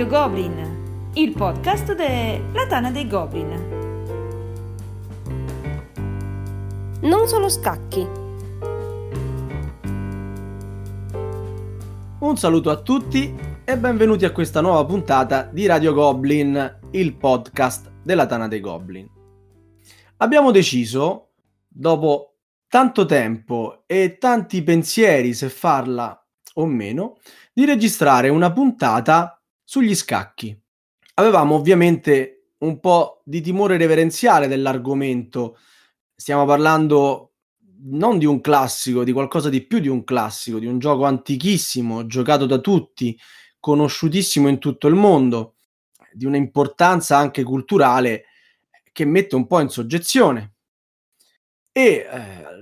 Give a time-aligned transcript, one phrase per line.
[0.00, 3.50] Radio Goblin, il podcast della Tana dei Goblin.
[7.02, 8.08] Non solo scacchi.
[12.18, 17.92] Un saluto a tutti e benvenuti a questa nuova puntata di Radio Goblin, il podcast
[18.02, 19.06] della Tana dei Goblin.
[20.16, 21.32] Abbiamo deciso,
[21.68, 22.36] dopo
[22.68, 26.18] tanto tempo e tanti pensieri se farla
[26.54, 27.18] o meno,
[27.52, 29.34] di registrare una puntata
[29.70, 30.60] sugli scacchi.
[31.14, 35.58] Avevamo ovviamente un po' di timore reverenziale dell'argomento,
[36.12, 37.34] stiamo parlando
[37.82, 42.04] non di un classico, di qualcosa di più di un classico, di un gioco antichissimo,
[42.06, 43.16] giocato da tutti,
[43.60, 45.54] conosciutissimo in tutto il mondo,
[46.12, 48.24] di un'importanza anche culturale
[48.90, 50.54] che mette un po' in soggezione.
[51.70, 52.08] E eh,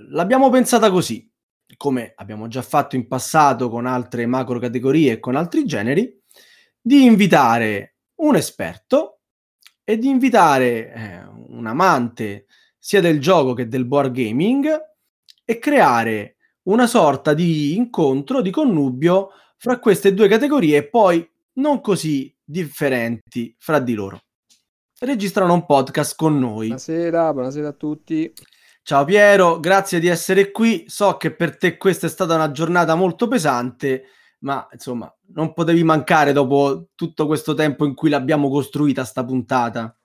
[0.09, 1.27] l'abbiamo pensata così
[1.75, 6.18] come abbiamo già fatto in passato con altre macro categorie e con altri generi,
[6.81, 9.19] di invitare un esperto
[9.83, 12.45] e di invitare eh, un amante
[12.77, 14.67] sia del gioco che del board gaming
[15.43, 22.33] e creare una sorta di incontro, di connubio fra queste due categorie poi non così
[22.43, 24.21] differenti fra di loro.
[24.99, 26.67] Registrano un podcast con noi.
[26.67, 28.31] Buonasera, buonasera a tutti.
[28.81, 30.85] Ciao Piero, grazie di essere qui.
[30.87, 34.05] So che per te questa è stata una giornata molto pesante,
[34.39, 39.95] ma insomma, non potevi mancare dopo tutto questo tempo in cui l'abbiamo costruita sta puntata.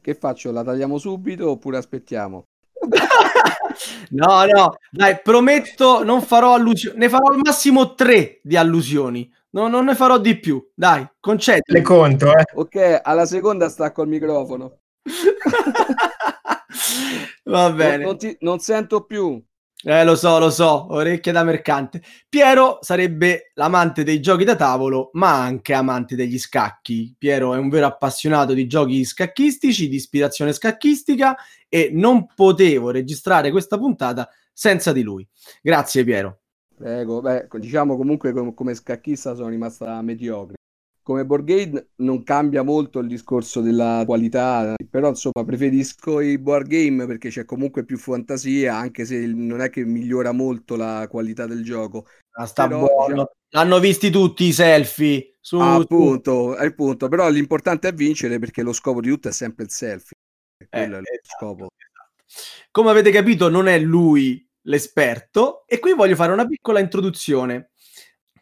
[0.00, 0.52] Che faccio?
[0.52, 2.48] La tagliamo subito oppure aspettiamo?
[4.10, 9.32] no, no, dai, prometto, non farò allusioni, ne farò al massimo tre di allusioni.
[9.50, 10.68] No, non ne farò di più.
[10.74, 11.60] Dai, concedi.
[11.66, 12.44] Le conto, eh.
[12.54, 14.80] Ok, alla seconda stacco il microfono.
[17.44, 17.98] Va bene.
[17.98, 19.40] Non, non, ti, non sento più.
[19.86, 22.00] Eh, lo so, lo so, orecchie da mercante.
[22.26, 27.14] Piero sarebbe l'amante dei giochi da tavolo, ma anche amante degli scacchi.
[27.18, 31.36] Piero è un vero appassionato di giochi scacchistici, di ispirazione scacchistica
[31.68, 35.28] e non potevo registrare questa puntata senza di lui.
[35.60, 36.38] Grazie Piero.
[36.74, 40.54] Prego, beh, diciamo comunque come, come scacchista sono rimasta mediocre
[41.04, 46.66] come board game non cambia molto il discorso della qualità, però insomma preferisco i board
[46.66, 51.46] game perché c'è comunque più fantasia, anche se non è che migliora molto la qualità
[51.46, 52.06] del gioco.
[52.32, 53.06] Ah, sta però, buono.
[53.06, 53.30] Diciamo...
[53.50, 55.36] L'hanno visti tutti i selfie.
[55.40, 57.08] Su, appunto, è il punto.
[57.08, 60.16] Però l'importante è vincere perché lo scopo di tutto è sempre il selfie.
[60.58, 61.68] Eh, quello è il esatto, scopo.
[61.76, 62.68] Esatto.
[62.70, 65.64] Come avete capito, non è lui l'esperto.
[65.66, 67.70] E qui voglio fare una piccola introduzione.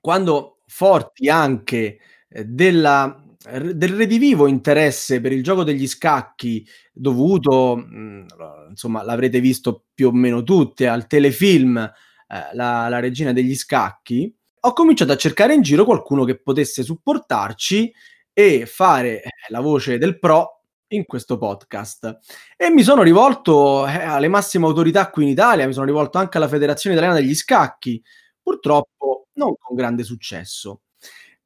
[0.00, 1.98] Quando Forti anche
[2.44, 8.26] della, del redivivo interesse per il gioco degli scacchi dovuto, mh, mm,
[8.70, 14.34] insomma, l'avrete visto più o meno tutte, al telefilm eh, la, la, regina degli scacchi,
[14.60, 17.92] ho cominciato a cercare in giro qualcuno che potesse supportarci
[18.32, 22.18] e fare eh, la voce del pro in questo podcast.
[22.56, 26.36] E mi sono rivolto eh, alle massime autorità qui in Italia, mi sono rivolto anche
[26.36, 28.02] alla Federazione Italiana degli Scacchi,
[28.40, 30.82] purtroppo non con grande successo.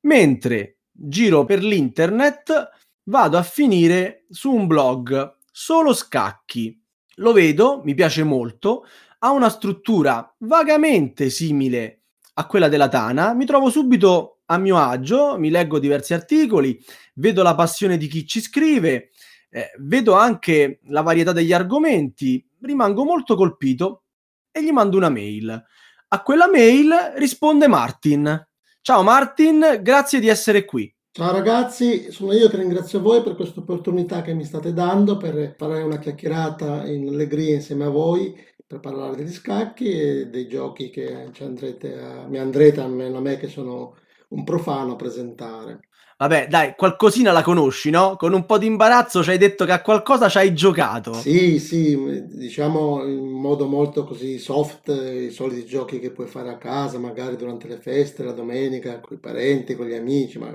[0.06, 2.70] Mentre giro per l'internet,
[3.04, 6.80] vado a finire su un blog solo scacchi.
[7.16, 8.86] Lo vedo, mi piace molto,
[9.20, 12.02] ha una struttura vagamente simile
[12.34, 16.80] a quella della Tana, mi trovo subito a mio agio, mi leggo diversi articoli,
[17.14, 19.10] vedo la passione di chi ci scrive,
[19.50, 24.04] eh, vedo anche la varietà degli argomenti, rimango molto colpito
[24.52, 25.64] e gli mando una mail.
[26.08, 28.48] A quella mail risponde Martin.
[28.86, 30.88] Ciao Martin, grazie di essere qui.
[31.10, 35.56] Ciao ragazzi, sono io che ringrazio voi per questa opportunità che mi state dando per
[35.58, 38.32] fare una chiacchierata in allegria insieme a voi
[38.64, 43.38] per parlare degli scacchi e dei giochi che andrete a, mi andrete almeno a me
[43.38, 43.96] che sono
[44.28, 45.85] un profano a presentare.
[46.18, 48.16] Vabbè, dai, qualcosina la conosci, no?
[48.16, 51.12] Con un po' di imbarazzo ci hai detto che a qualcosa ci hai giocato.
[51.12, 56.58] Sì, sì, diciamo in modo molto così soft, i soliti giochi che puoi fare a
[56.58, 60.48] casa, magari durante le feste, la domenica, con i parenti, con gli amici, ma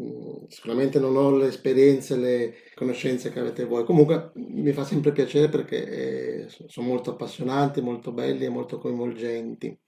[0.00, 3.84] mm, sicuramente non ho le esperienze, le conoscenze che avete voi.
[3.84, 9.78] Comunque mi fa sempre piacere perché eh, sono molto appassionanti, molto belli e molto coinvolgenti.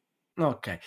[0.40, 0.78] Ok, eh,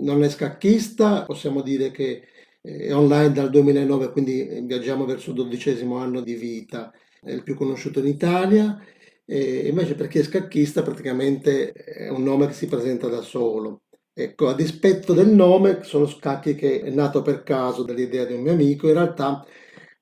[0.00, 2.22] non è scacchista, possiamo dire che
[2.60, 7.56] è online dal 2009, quindi viaggiamo verso il dodicesimo anno di vita, è il più
[7.56, 8.80] conosciuto in Italia
[9.24, 13.82] e invece per chi è scacchista praticamente è un nome che si presenta da solo.
[14.12, 18.42] Ecco, a dispetto del nome, sono scacchi che è nato per caso dall'idea di un
[18.42, 19.44] mio amico, in realtà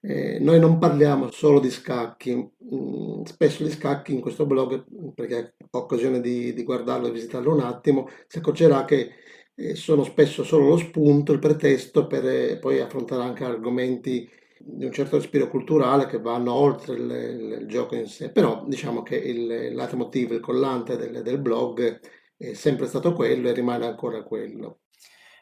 [0.01, 4.85] eh, noi non parliamo solo di scacchi, mm, spesso di scacchi in questo blog,
[5.15, 9.13] perché ho occasione di, di guardarlo e visitarlo un attimo, si accorgerà che
[9.55, 14.29] eh, sono spesso solo lo spunto, il pretesto per eh, poi affrontare anche argomenti
[14.65, 18.31] di un certo respiro culturale che vanno oltre il, il, il gioco in sé.
[18.31, 22.01] Però diciamo che il, leitmotiv, il collante del, del blog
[22.37, 24.79] è sempre stato quello e rimane ancora quello.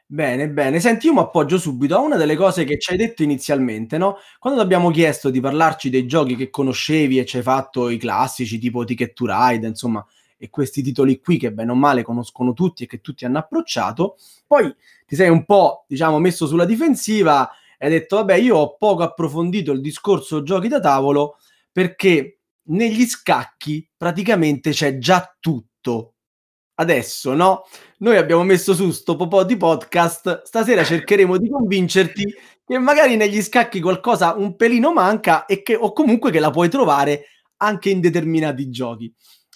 [0.06, 0.80] Bene, bene.
[0.80, 4.16] Senti, io mi appoggio subito a una delle cose che ci hai detto inizialmente, no?
[4.40, 7.96] Quando ti abbiamo chiesto di parlarci dei giochi che conoscevi e ci hai fatto i
[7.96, 10.04] classici tipo Ticket to Ride, insomma,
[10.36, 14.16] e questi titoli qui che bene o male conoscono tutti e che tutti hanno approcciato,
[14.48, 14.74] poi
[15.06, 17.48] ti sei un po', diciamo, messo sulla difensiva
[17.82, 21.38] e hai detto, vabbè, io ho poco approfondito il discorso giochi da tavolo
[21.72, 26.16] perché negli scacchi praticamente c'è già tutto
[26.74, 27.64] adesso, no?
[28.00, 32.34] Noi abbiamo messo su sto po' di podcast, stasera cercheremo di convincerti
[32.66, 36.68] che magari negli scacchi qualcosa un pelino manca e che, o comunque che la puoi
[36.68, 37.28] trovare
[37.62, 39.10] anche in determinati giochi.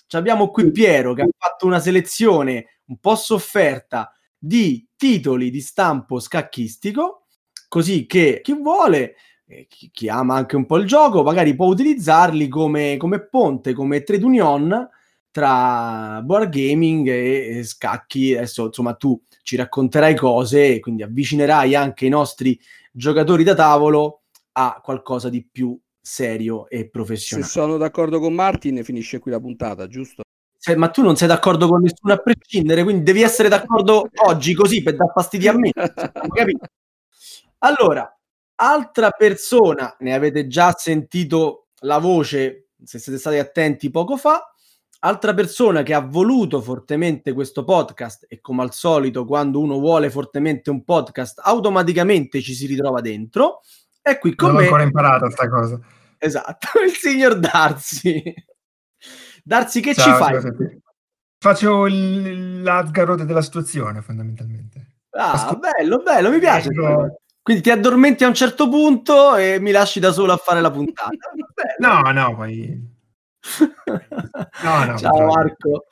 [0.07, 5.61] Ci abbiamo qui Piero che ha fatto una selezione un po' sofferta di titoli di
[5.61, 7.24] stampo scacchistico,
[7.75, 9.17] così che chi vuole,
[9.49, 14.05] eh, chi, ama anche un po' il gioco, magari può utilizzarli come, come ponte, come
[14.05, 14.89] trade union
[15.33, 18.33] tra board gaming e, e scacchi.
[18.37, 22.57] Adesso, insomma, tu ci racconterai cose e quindi avvicinerai anche i nostri
[22.93, 24.21] giocatori da tavolo
[24.53, 27.49] a qualcosa di più serio e professionale.
[27.49, 30.23] Se sono d'accordo con Martin, finisce qui la puntata, giusto?
[30.57, 34.55] Se, ma tu non sei d'accordo con nessuno a prescindere, quindi devi essere d'accordo oggi
[34.55, 35.73] così per dar fastidio a me.
[37.59, 38.09] allora,
[38.57, 44.49] altra persona, ne avete già sentito la voce, se siete stati attenti poco fa,
[45.05, 50.09] Altra persona che ha voluto fortemente questo podcast e come al solito quando uno vuole
[50.09, 53.61] fortemente un podcast automaticamente ci si ritrova dentro
[54.01, 54.63] è qui con non me.
[54.63, 55.79] ho ancora imparato sta cosa.
[56.17, 58.35] Esatto, il signor Darsi.
[59.43, 60.81] Darsi che Ciao, ci fai?
[61.39, 65.01] Faccio il, l'Asgaroth della situazione fondamentalmente.
[65.11, 66.71] Ah, Ascol- bello, bello, mi piace.
[66.71, 67.21] Ecco.
[67.45, 70.71] Quindi ti addormenti a un certo punto e mi lasci da solo a fare la
[70.71, 71.11] puntata.
[71.79, 72.93] no, no, poi
[74.63, 75.85] no, no, Ciao Marco.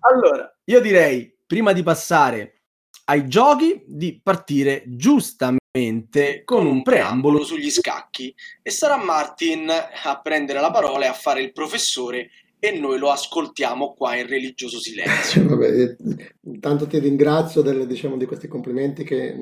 [0.00, 2.62] Allora, io direi, prima di passare
[3.04, 10.58] ai giochi, di partire giustamente con un preambolo sugli scacchi e sarà Martin a prendere
[10.58, 15.44] la parola e a fare il professore e noi lo ascoltiamo qua in religioso silenzio.
[15.48, 15.96] Vabbè,
[16.44, 19.36] intanto ti ringrazio del, diciamo, di questi complimenti che,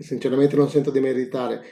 [0.00, 1.62] che sinceramente non sento di meritare.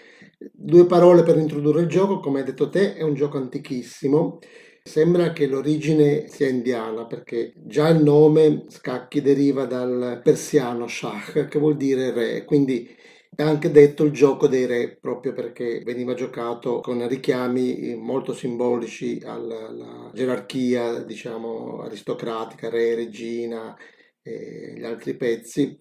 [0.52, 4.38] Due parole per introdurre il gioco, come hai detto te, è un gioco antichissimo
[4.82, 11.58] Sembra che l'origine sia indiana perché già il nome scacchi deriva dal persiano shah, che
[11.58, 12.88] vuol dire re, quindi
[13.34, 19.20] è anche detto il gioco dei re proprio perché veniva giocato con richiami molto simbolici
[19.22, 23.76] alla, gerarchia, diciamo, aristocratica, re, regina
[24.23, 25.78] e gli altri pezzi.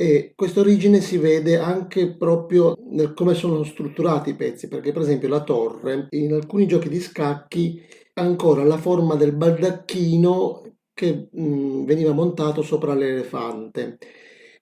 [0.00, 5.02] E questa origine si vede anche proprio nel come sono strutturati i pezzi, perché per
[5.02, 7.82] esempio la torre in alcuni giochi di scacchi
[8.14, 13.98] ancora la forma del baldacchino che mh, veniva montato sopra l'elefante.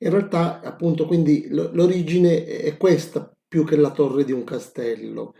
[0.00, 5.34] In realtà, appunto, quindi l'origine è questa più che la torre di un castello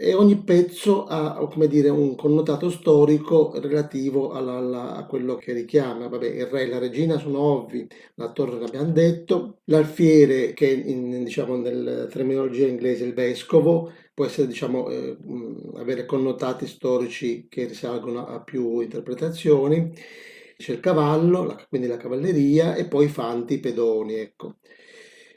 [0.00, 1.36] e ogni pezzo ha
[1.68, 6.06] dire, un connotato storico relativo alla, alla, a quello che richiama.
[6.08, 11.24] Vabbè, il re e la regina sono ovvi, la torre l'abbiamo detto, l'alfiere che in,
[11.24, 15.16] diciamo, nella terminologia inglese è il vescovo, può essere, diciamo, eh,
[15.76, 19.92] avere connotati storici che risalgono a più interpretazioni.
[20.56, 24.14] C'è il cavallo, la, quindi la cavalleria, e poi i fanti, i pedoni.
[24.14, 24.56] Ecco.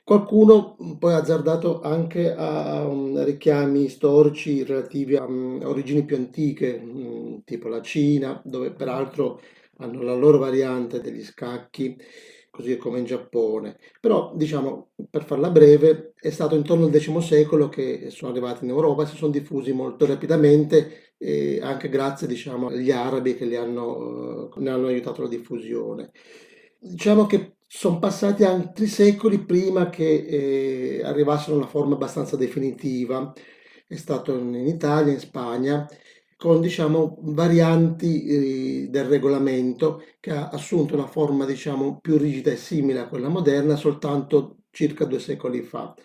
[0.04, 6.82] Qualcuno poi ha azzardato anche a um, richiami storici relativi a um, origini più antiche,
[7.46, 9.40] tipo la Cina, dove peraltro
[9.78, 11.96] hanno la loro variante degli scacchi,
[12.50, 13.78] così come in Giappone.
[14.00, 18.72] Però, diciamo, per farla breve, è stato intorno al X secolo che sono arrivati in
[18.72, 21.14] Europa e si sono diffusi molto rapidamente,
[21.62, 26.12] anche grazie, diciamo, agli arabi che hanno, uh, ne hanno aiutato la diffusione.
[26.80, 33.34] Diciamo che sono passati altri secoli prima che eh, arrivassero a una forma abbastanza definitiva.
[33.88, 35.88] È stato in Italia, in Spagna,
[36.36, 38.26] con diciamo, varianti
[38.84, 43.30] eh, del regolamento che ha assunto una forma diciamo, più rigida e simile a quella
[43.30, 45.96] moderna soltanto circa due secoli fa.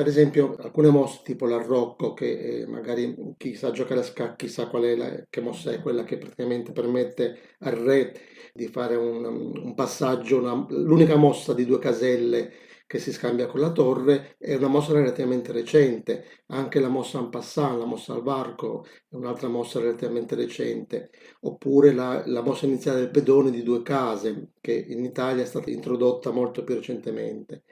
[0.00, 4.66] Per esempio, alcune mosse tipo l'arrocco, che eh, magari chi sa giocare a scacchi sa
[4.68, 8.14] qual è la, che mossa è quella che praticamente permette al re
[8.54, 12.50] di fare un, un passaggio, una, l'unica mossa di due caselle
[12.86, 17.28] che si scambia con la torre è una mossa relativamente recente, anche la mossa en
[17.28, 21.10] passant, la mossa al varco è un'altra mossa relativamente recente,
[21.42, 25.68] oppure la, la mossa iniziale del pedone di due case che in Italia è stata
[25.70, 27.64] introdotta molto più recentemente.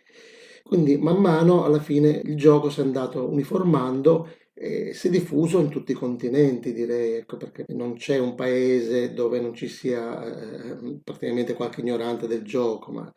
[0.69, 5.61] Quindi man mano alla fine il gioco si è andato uniformando e si è diffuso
[5.61, 10.23] in tutti i continenti, direi, ecco, perché non c'è un paese dove non ci sia
[10.27, 13.11] eh, praticamente qualche ignorante del gioco, ma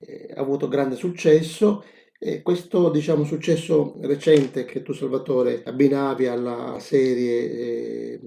[0.00, 1.84] eh, ha avuto grande successo.
[2.18, 8.20] E questo diciamo, successo recente che tu Salvatore abbinavi alla serie eh,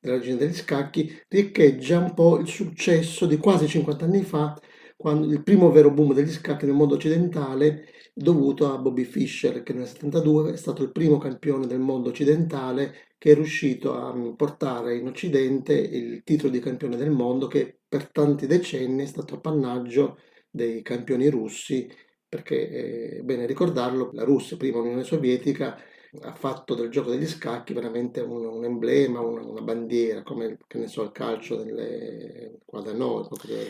[0.00, 4.54] della Regina degli Scacchi riecheggia un po' il successo di quasi 50 anni fa,
[4.96, 9.72] quando il primo vero boom degli scacchi nel mondo occidentale dovuto a Bobby Fischer che
[9.72, 14.96] nel 72 è stato il primo campione del mondo occidentale che è riuscito a portare
[14.96, 20.18] in Occidente il titolo di campione del mondo che per tanti decenni è stato appannaggio
[20.50, 21.90] dei campioni russi,
[22.28, 25.78] perché è eh, bene ricordarlo, la Russia, prima Unione Sovietica,
[26.20, 30.78] ha fatto del gioco degli scacchi veramente un, un emblema, una, una, bandiera, come che
[30.78, 33.26] ne so, il calcio delle, qua da noi.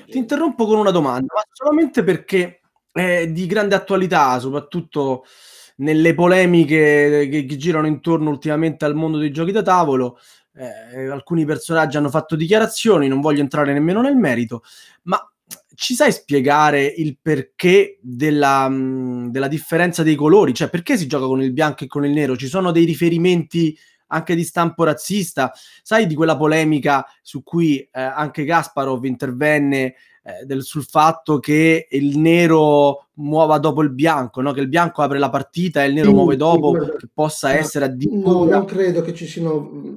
[0.07, 2.62] Ti interrompo con una domanda, ma solamente perché
[2.93, 5.25] è di grande attualità, soprattutto
[5.77, 10.19] nelle polemiche che, che girano intorno ultimamente al mondo dei giochi da tavolo.
[10.55, 14.63] Eh, alcuni personaggi hanno fatto dichiarazioni, non voglio entrare nemmeno nel merito,
[15.05, 15.19] ma
[15.75, 20.53] ci sai spiegare il perché della, della, differenza dei colori?
[20.53, 22.37] Cioè, perché si gioca con il bianco e con il nero?
[22.37, 23.77] Ci sono dei riferimenti
[24.09, 25.53] anche di stampo razzista?
[25.83, 29.95] Sai di quella polemica su cui eh, anche Gasparov intervenne
[30.25, 34.53] eh, del, sul fatto che il nero muova dopo il bianco, no?
[34.53, 37.55] che il bianco apre la partita e il nero sì, muove dopo, sì, che possa
[37.55, 38.31] essere addirittura...
[38.31, 39.97] No, non credo che ci siano mm,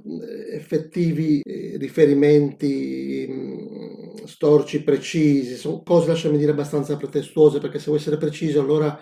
[0.52, 8.00] effettivi eh, riferimenti mm, storici precisi, sono cose, lasciami dire, abbastanza pretestuose, perché se vuoi
[8.00, 9.00] essere preciso allora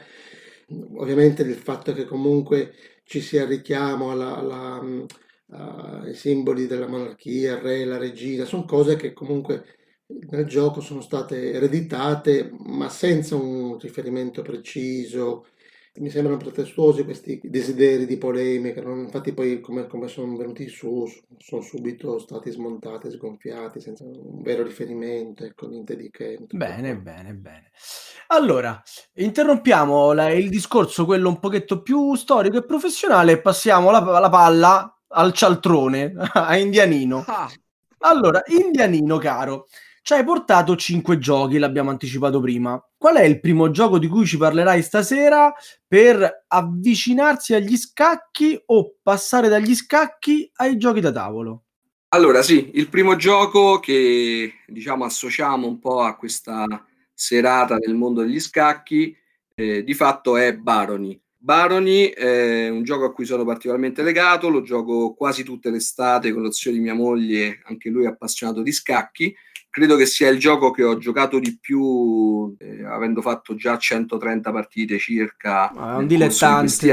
[0.74, 2.74] mm, ovviamente il fatto che comunque
[3.06, 4.82] ci sia il richiamo alla, alla,
[5.48, 9.64] ai simboli della monarchia, il re, la regina, sono cose che comunque
[10.08, 15.48] nel gioco sono state ereditate, ma senza un riferimento preciso.
[15.96, 19.02] Mi sembrano pretestuosi questi desideri di polemica, non?
[19.02, 21.06] infatti poi come, come, sono venuti su,
[21.38, 26.40] sono subito stati smontati, sgonfiati, senza un vero riferimento, ecco, niente di che.
[26.50, 27.70] Bene, bene, bene.
[28.28, 28.82] Allora,
[29.18, 34.30] interrompiamo la, il discorso, quello un pochetto più storico e professionale, e passiamo la, la
[34.30, 37.24] palla al cialtrone, a Indianino.
[37.28, 37.48] Ah.
[38.00, 39.68] Allora, Indianino, caro,
[40.04, 42.78] ci hai portato 5 giochi, l'abbiamo anticipato prima.
[42.98, 45.54] Qual è il primo gioco di cui ci parlerai stasera
[45.88, 51.64] per avvicinarsi agli scacchi o passare dagli scacchi ai giochi da tavolo?
[52.10, 56.68] Allora, sì, il primo gioco che diciamo associamo un po' a questa
[57.14, 59.16] serata nel mondo degli scacchi,
[59.56, 61.18] eh, di fatto è Baroni.
[61.38, 66.34] Baroni è un gioco a cui sono particolarmente legato, lo gioco quasi tutte le estate
[66.34, 69.34] con lo zio di mia moglie, anche lui appassionato di scacchi
[69.74, 74.52] credo che sia il gioco che ho giocato di più, eh, avendo fatto già 130
[74.52, 75.72] partite circa.
[75.72, 76.88] Ah, un dilettante.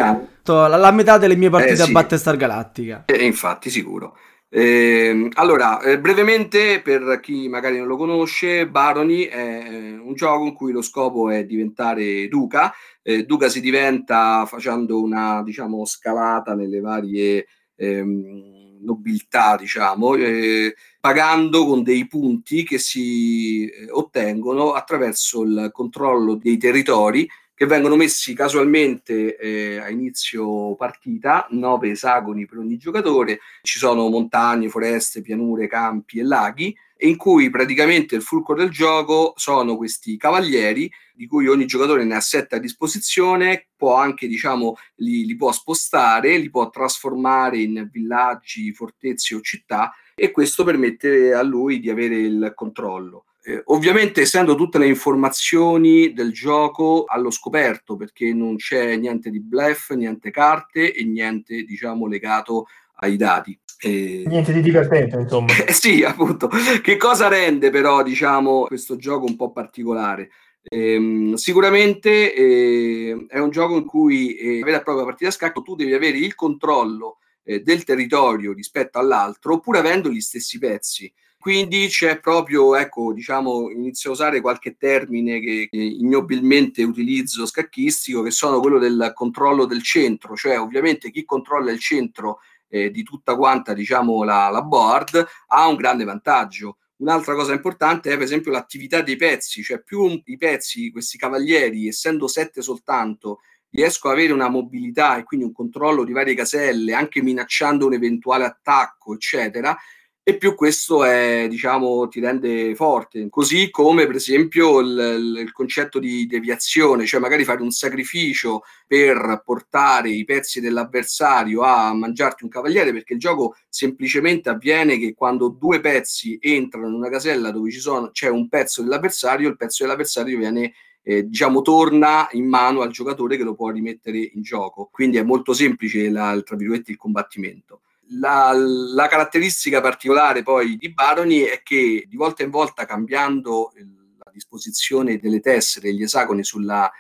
[0.45, 1.91] La, la, metà delle mie partite eh, sì.
[1.91, 3.05] a Battestar Galattica.
[3.05, 4.17] Eh, infatti, sicuro.
[4.49, 10.55] Eh, allora, brevemente, per chi magari non lo conosce, Baroni è eh, un gioco in
[10.55, 12.73] cui lo scopo è diventare duca.
[13.03, 17.47] Eh, duca si diventa facendo una, diciamo, scalata nelle varie
[17.77, 26.35] ehm, nobiltà, diciamo, eh, pagando con dei punti che si eh, ottengono attraverso il controllo
[26.35, 27.27] dei territori
[27.61, 34.09] che vengono messi casualmente eh, a inizio partita, nove esagoni per ogni giocatore, ci sono
[34.09, 39.77] montagne, foreste, pianure, campi e laghi, e in cui praticamente il fulcro del gioco sono
[39.77, 45.27] questi cavalieri di cui ogni giocatore ne ha sette a disposizione, può anche, diciamo, li,
[45.27, 49.93] li può spostare, li può trasformare in villaggi, fortezze o città
[50.23, 53.25] e questo permette a lui di avere il controllo.
[53.43, 59.41] Eh, ovviamente essendo tutte le informazioni del gioco allo scoperto perché non c'è niente di
[59.41, 63.59] bluff, niente carte e niente diciamo legato ai dati.
[63.79, 65.55] Eh, niente di divertente insomma.
[65.65, 66.51] Eh, sì appunto.
[66.83, 70.29] Che cosa rende però diciamo questo gioco un po' particolare?
[70.63, 75.63] Eh, sicuramente eh, è un gioco in cui eh, vera e propria partita a scacco
[75.63, 77.20] tu devi avere il controllo
[77.51, 81.13] eh, del territorio rispetto all'altro, pur avendo gli stessi pezzi.
[81.37, 88.23] Quindi c'è proprio, ecco, diciamo, inizio a usare qualche termine che, che ignobilmente utilizzo scacchistico,
[88.23, 93.03] che sono quello del controllo del centro, cioè ovviamente chi controlla il centro eh, di
[93.03, 96.77] tutta quanta, diciamo, la, la board ha un grande vantaggio.
[96.97, 101.89] Un'altra cosa importante è per esempio l'attività dei pezzi, cioè più i pezzi, questi cavalieri,
[101.89, 103.41] essendo sette soltanto,
[103.71, 107.95] riesco ad avere una mobilità e quindi un controllo di varie caselle, anche minacciando un
[107.95, 109.77] eventuale attacco, eccetera,
[110.23, 113.29] e più questo è, diciamo, ti rende forte.
[113.31, 119.43] Così come, per esempio, il, il, concetto di deviazione, cioè magari fare un sacrificio per
[119.45, 125.49] portare i pezzi dell'avversario a mangiarti un cavaliere, perché il gioco semplicemente avviene che quando
[125.49, 130.39] due pezzi entrano in una casella dove sono, c'è un pezzo dell'avversario, il pezzo dell'avversario
[130.39, 134.89] viene eh, diciamo torna in mano al giocatore che lo può rimettere in gioco.
[134.91, 137.83] Quindi è molto semplice la, tra virgolette il combattimento.
[138.15, 143.73] La, la, caratteristica particolare poi di Baroni è che di volta in volta cambiando
[144.19, 146.91] la disposizione delle tessere, gli esagoni sulla,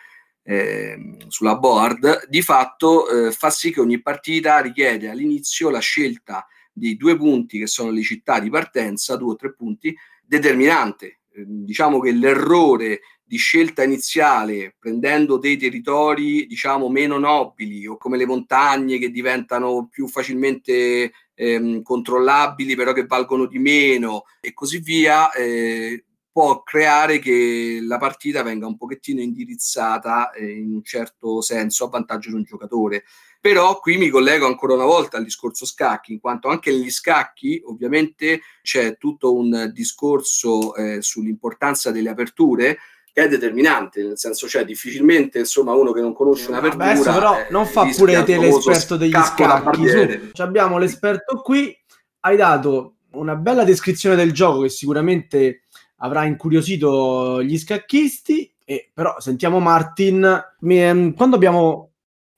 [0.42, 6.46] eh, sulla board, di fatto eh, fa sì che ogni partita richiede all'inizio la scelta
[6.72, 11.20] di due punti che sono le città di partenza, due o tre punti, determinante.
[11.32, 13.00] Eh, diciamo che l'errore
[13.30, 19.86] di scelta iniziale, prendendo dei territori, diciamo, meno nobili o come le montagne che diventano
[19.88, 27.20] più facilmente ehm, controllabili, però che valgono di meno e così via, eh, può creare
[27.20, 32.34] che la partita venga un pochettino indirizzata eh, in un certo senso a vantaggio di
[32.34, 33.04] un giocatore.
[33.40, 37.62] Però qui mi collego ancora una volta al discorso scacchi, in quanto anche negli scacchi
[37.64, 42.76] ovviamente c'è tutto un discorso eh, sull'importanza delle aperture,
[43.12, 47.12] che è determinante, nel senso cioè difficilmente insomma uno che non conosce una verdura Adesso
[47.12, 51.76] però eh, non fa pure te l'esperto degli scacchi, abbiamo l'esperto qui,
[52.20, 55.62] hai dato una bella descrizione del gioco che sicuramente
[55.96, 61.90] avrà incuriosito gli scacchisti, e, però sentiamo Martin, ehm, quando abbiamo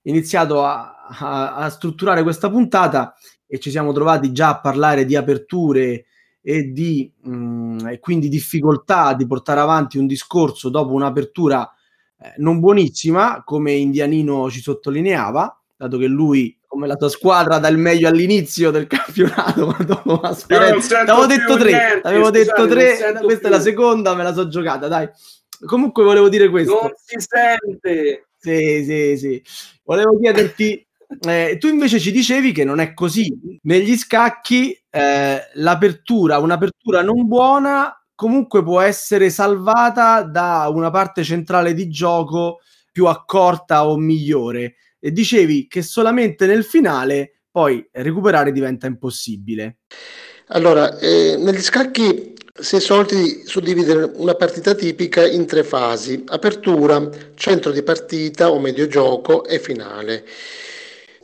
[0.02, 3.14] iniziato a, a, a strutturare questa puntata
[3.46, 6.06] e ci siamo trovati già a parlare di aperture
[6.42, 11.72] e, di, mh, mm, e quindi difficoltà di portare avanti un discorso dopo un'apertura
[12.20, 17.68] eh, non buonissima, come Indianino ci sottolineava, dato che lui, come la tua squadra, dà
[17.68, 20.20] il meglio all'inizio del campionato, ma dopo
[21.12, 23.46] Avevo detto tre, niente, avevo detto tre, questa più.
[23.46, 25.08] è la seconda, me la so giocata, dai.
[25.64, 26.78] Comunque volevo dire questo.
[26.80, 28.26] Non si sente.
[28.36, 29.42] Sì, sì, sì.
[29.84, 30.86] Volevo chiederti
[31.20, 33.32] eh, tu invece ci dicevi che non è così.
[33.62, 41.72] Negli scacchi eh, l'apertura, un'apertura non buona, comunque può essere salvata da una parte centrale
[41.72, 42.60] di gioco
[42.92, 44.74] più accorta o migliore.
[45.00, 49.78] E dicevi che solamente nel finale poi recuperare diventa impossibile.
[50.48, 57.08] Allora, eh, negli scacchi si è soliti suddividere una partita tipica in tre fasi: apertura,
[57.34, 60.26] centro di partita o medio gioco e finale.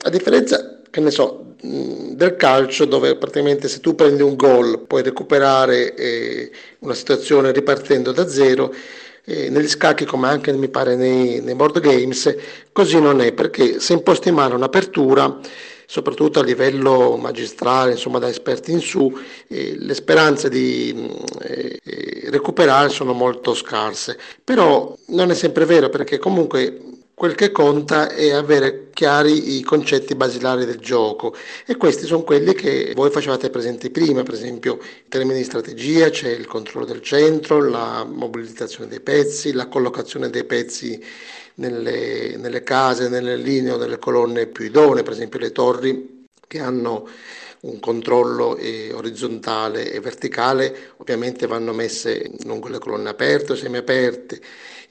[0.01, 5.03] A differenza, che ne so, del calcio dove praticamente se tu prendi un gol puoi
[5.03, 8.73] recuperare eh, una situazione ripartendo da zero,
[9.25, 12.35] eh, negli scacchi come anche mi pare nei, nei, board games,
[12.73, 15.39] così non è perché se imposti mano un'apertura,
[15.85, 19.13] soprattutto a livello magistrale, insomma da esperti in su,
[19.49, 21.11] eh, le speranze di
[21.43, 21.79] eh,
[22.31, 24.19] recuperare sono molto scarse.
[24.43, 30.15] Però non è sempre vero perché comunque Quel che conta è avere chiari i concetti
[30.15, 31.35] basilari del gioco
[31.67, 36.11] e questi sono quelli che voi facevate presenti prima, per esempio in termini di strategia
[36.11, 41.05] c'è il controllo del centro, la mobilitazione dei pezzi, la collocazione dei pezzi
[41.55, 46.61] nelle, nelle case, nelle linee o nelle colonne più idonee, per esempio le torri che
[46.61, 47.09] hanno
[47.63, 54.41] un controllo eh, orizzontale e verticale ovviamente vanno messe lungo le colonne aperte o semiaperte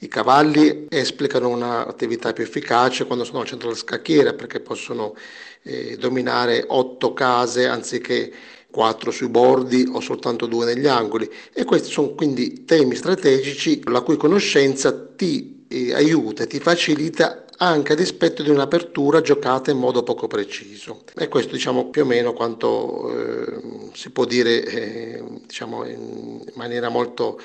[0.00, 5.14] i cavalli esplicano un'attività più efficace quando sono al centro della scacchiera perché possono
[5.62, 8.32] eh, dominare otto case anziché
[8.70, 11.28] quattro sui bordi o soltanto due negli angoli.
[11.52, 17.92] E questi sono quindi temi strategici la cui conoscenza ti eh, aiuta, ti facilita anche
[17.92, 21.02] a dispetto di un'apertura giocata in modo poco preciso.
[21.16, 26.88] E questo diciamo più o meno quanto eh, si può dire eh, diciamo in maniera
[26.88, 27.40] molto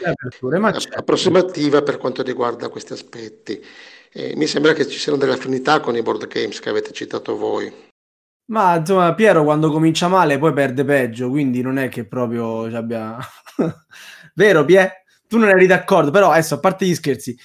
[0.96, 3.64] approssimativa per quanto riguarda questi aspetti.
[4.12, 7.36] Eh, mi sembra che ci siano delle affinità con i board games che avete citato
[7.36, 7.92] voi.
[8.46, 12.76] Ma insomma, Piero quando comincia male poi perde peggio, quindi non è che proprio ci
[12.76, 13.18] abbia...
[14.36, 15.06] Vero, Pie?
[15.28, 17.36] Tu non eri d'accordo, però adesso a parte gli scherzi,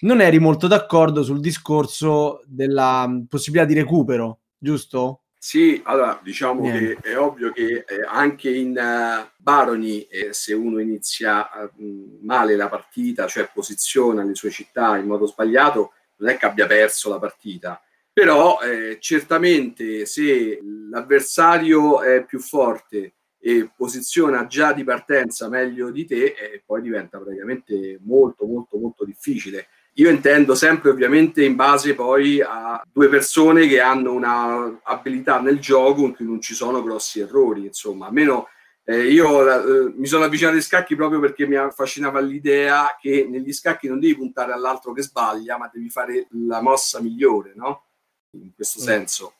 [0.00, 5.22] non eri molto d'accordo sul discorso della mm, possibilità di recupero, giusto?
[5.40, 7.00] Sì, allora diciamo Niente.
[7.00, 12.56] che è ovvio che eh, anche in uh, Baroni, eh, se uno inizia uh, male
[12.56, 17.08] la partita, cioè posiziona le sue città in modo sbagliato, non è che abbia perso
[17.08, 17.80] la partita.
[18.12, 26.04] Però eh, certamente se l'avversario è più forte e posiziona già di partenza meglio di
[26.04, 29.68] te, eh, poi diventa praticamente molto, molto, molto difficile.
[29.98, 35.58] Io intendo sempre ovviamente in base poi a due persone che hanno una abilità nel
[35.58, 38.46] gioco in cui non ci sono grossi errori, insomma, almeno
[38.84, 43.52] eh, io eh, mi sono avvicinato ai scacchi proprio perché mi affascinava l'idea che negli
[43.52, 47.84] scacchi non devi puntare all'altro che sbaglia, ma devi fare la mossa migliore, no?
[48.30, 48.84] In questo mm.
[48.84, 49.32] senso.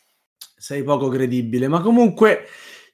[0.57, 2.47] Sei poco credibile, ma comunque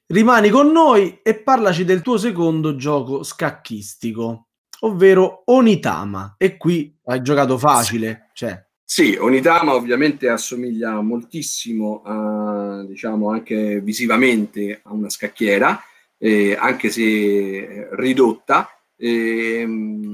[0.07, 4.49] rimani con noi e parlaci del tuo secondo gioco scacchistico
[4.85, 6.35] ovvero Onitama.
[6.39, 8.31] E qui hai giocato facile.
[8.33, 8.65] Cioè.
[8.85, 15.83] Sì, Onitama ovviamente assomiglia moltissimo, a, diciamo anche visivamente, a una scacchiera,
[16.19, 18.69] eh, anche se ridotta.
[18.97, 19.67] Eh,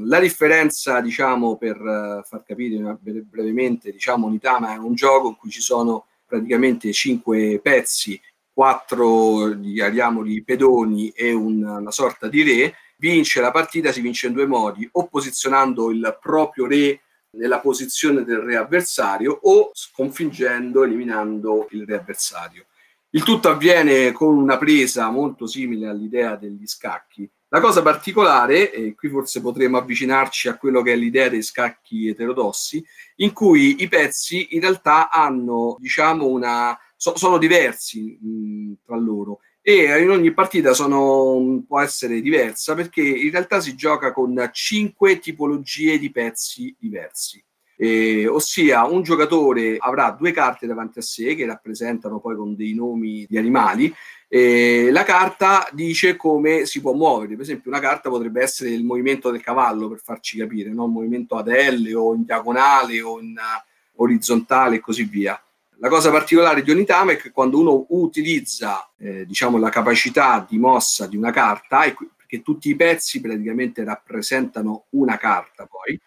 [0.05, 5.61] la differenza, diciamo, per far capire brevemente, diciamo, Onitama è un gioco in cui ci
[5.61, 8.21] sono praticamente cinque pezzi,
[8.53, 14.35] quattro, chiamiamoli pedoni e una, una sorta di re, vince la partita si vince in
[14.35, 21.69] due modi, o posizionando il proprio re nella posizione del re avversario o sconfiggendo, eliminando
[21.71, 22.67] il re avversario.
[23.11, 27.29] Il tutto avviene con una presa molto simile all'idea degli scacchi.
[27.49, 32.07] La cosa particolare, e qui forse potremo avvicinarci a quello che è l'idea dei scacchi
[32.07, 32.85] eterodossi,
[33.17, 39.41] in cui i pezzi in realtà hanno, diciamo, una, so, sono diversi mh, tra loro
[39.62, 45.18] e in ogni partita sono, può essere diversa perché in realtà si gioca con cinque
[45.18, 47.42] tipologie di pezzi diversi.
[47.83, 52.75] Eh, ossia un giocatore avrà due carte davanti a sé che rappresentano poi con dei
[52.75, 53.90] nomi di animali
[54.29, 58.85] eh, la carta dice come si può muovere per esempio una carta potrebbe essere il
[58.85, 60.85] movimento del cavallo per farci capire no?
[60.85, 65.42] il movimento ad L o in diagonale o in uh, orizzontale e così via
[65.81, 70.59] la cosa particolare di Onitama è che quando uno utilizza eh, diciamo, la capacità di
[70.59, 71.81] mossa di una carta,
[72.16, 75.99] perché tutti i pezzi praticamente rappresentano una carta poi,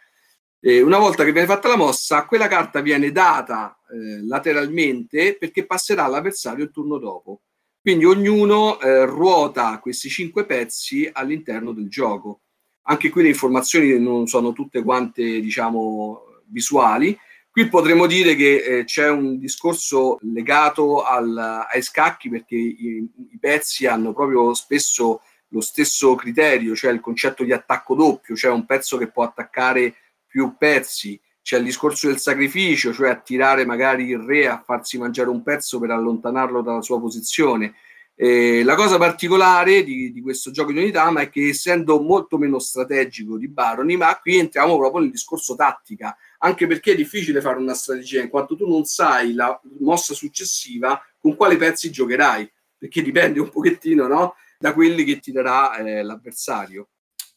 [0.60, 5.66] eh, una volta che viene fatta la mossa, quella carta viene data eh, lateralmente perché
[5.66, 7.42] passerà all'avversario il turno dopo.
[7.82, 12.42] Quindi ognuno eh, ruota questi cinque pezzi all'interno del gioco.
[12.84, 17.18] Anche qui le informazioni non sono tutte quante, diciamo, visuali,
[17.54, 23.38] Qui potremmo dire che eh, c'è un discorso legato al, ai scacchi perché i, i,
[23.40, 28.66] pezzi hanno proprio spesso lo stesso criterio, cioè il concetto di attacco doppio, cioè un
[28.66, 29.94] pezzo che può attaccare
[30.26, 31.22] più pezzi.
[31.44, 35.80] C'è il discorso del sacrificio, cioè attirare magari il re a farsi mangiare un pezzo
[35.80, 37.76] per allontanarlo dalla sua posizione.
[38.16, 42.58] Eh, la cosa particolare di, di, questo gioco di Unitama è che essendo molto meno
[42.58, 47.58] strategico di Baroni, ma qui entriamo proprio nel discorso tattica, anche perché è difficile fare
[47.58, 53.02] una strategia in quanto tu non sai la mossa successiva con quali pezzi giocherai, perché
[53.02, 54.36] dipende un pochettino no?
[54.60, 56.90] da quelli che ti darà eh, l'avversario.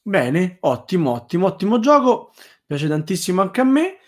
[0.03, 2.33] Bene, ottimo, ottimo, ottimo gioco,
[2.66, 3.99] piace tantissimo anche a me.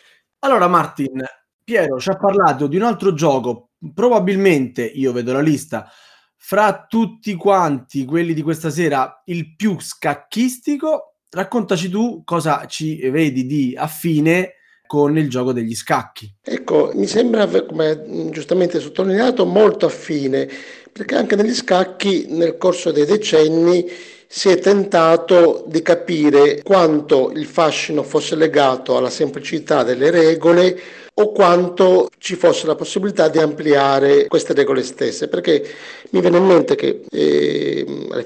[0.40, 1.24] Allora Martin,
[1.62, 5.88] Piero ci ha parlato di un altro gioco, probabilmente, io vedo la lista,
[6.34, 11.18] fra tutti quanti quelli di questa sera, il più scacchistico.
[11.30, 14.54] Raccontaci tu cosa ci vedi di affine
[14.88, 16.32] con il gioco degli scacchi.
[16.42, 20.48] Ecco, mi sembra, come giustamente sottolineato, molto affine,
[20.90, 23.86] perché anche negli scacchi nel corso dei decenni
[24.26, 30.80] si è tentato di capire quanto il fascino fosse legato alla semplicità delle regole
[31.14, 35.66] o quanto ci fosse la possibilità di ampliare queste regole stesse, perché
[36.10, 37.84] mi viene in mente che eh,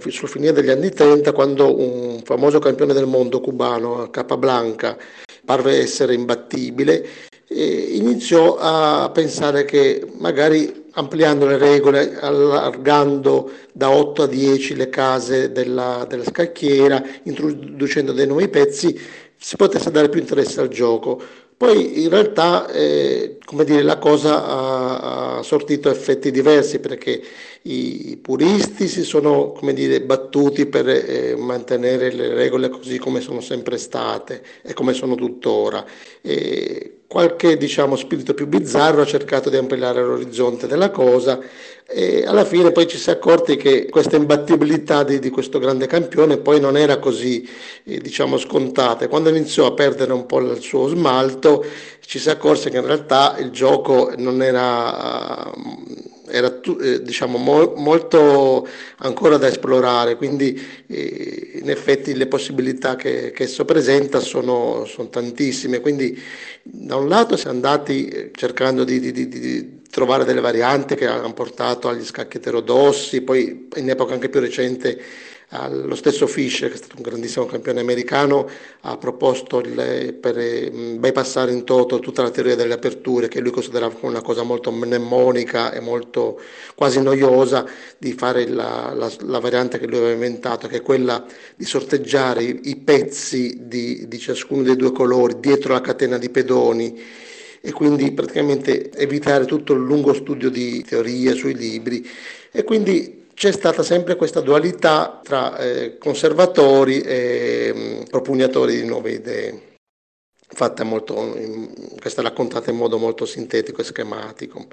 [0.08, 4.96] sul finire degli anni 30, quando un famoso campione del mondo cubano, Capablanca,
[5.44, 7.06] parve essere imbattibile,
[7.46, 14.88] e iniziò a pensare che magari ampliando le regole, allargando da 8 a 10 le
[14.88, 18.98] case della, della scacchiera, introducendo dei nuovi pezzi,
[19.36, 21.20] si potesse dare più interesse al gioco.
[21.56, 27.22] Poi in realtà eh, come dire, la cosa ha, ha, sortito effetti diversi perché
[27.64, 33.78] i puristi si sono dire, battuti per eh, mantenere le regole così come sono sempre
[33.78, 35.84] state e come sono tuttora.
[36.20, 41.38] E qualche diciamo, spirito più bizzarro ha cercato di ampliare l'orizzonte della cosa
[41.86, 45.86] e alla fine poi ci si è accorti che questa imbattibilità di, di questo grande
[45.86, 47.46] campione poi non era così
[47.84, 49.06] eh, diciamo scontata.
[49.08, 51.64] Quando iniziò a perdere un po' il suo smalto
[52.00, 55.52] ci si accorse che in realtà il gioco non era
[56.28, 58.66] era eh, diciamo mo, molto
[58.98, 65.08] ancora da esplorare, quindi eh, in effetti le possibilità che, che esso presenta sono, sono,
[65.08, 65.80] tantissime.
[65.80, 66.20] Quindi
[66.62, 70.94] da un lato si è andati eh, cercando di, di, di, di trovare delle varianti
[70.94, 75.00] che hanno portato agli scacchi eterodossi, poi in epoca anche più recente
[75.68, 78.48] lo stesso Fischer, che è stato un grandissimo campione americano,
[78.80, 83.50] ha proposto il, per mm, bypassare in toto tutta la teoria delle aperture, che lui
[83.50, 86.40] considerava come una cosa molto mnemonica e molto
[86.74, 87.66] quasi noiosa,
[87.98, 92.42] di fare la, la, la variante che lui aveva inventato, che è quella di sorteggiare
[92.42, 97.00] i, pezzi di, di ciascuno dei due colori dietro la catena di pedoni
[97.60, 102.08] e quindi praticamente evitare tutto il lungo studio di teorie sui libri.
[102.50, 108.86] E quindi c'è stata sempre questa dualità tra eh, conservatori e mh, mm, propugnatori di
[108.86, 109.74] nuove idee.
[110.46, 114.68] Fatta molto, in, questa raccontata in modo molto sintetico e schematico.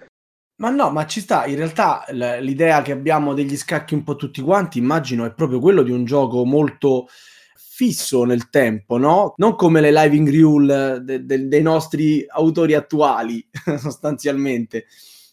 [0.57, 4.39] Ma no, ma ci sta, in realtà l'idea che abbiamo degli scacchi un po' tutti
[4.39, 7.07] quanti, immagino, è proprio quello di un gioco molto
[7.55, 9.33] fisso nel tempo, no?
[9.37, 13.43] Non come le living rule de- de- dei nostri autori attuali,
[13.79, 14.85] sostanzialmente.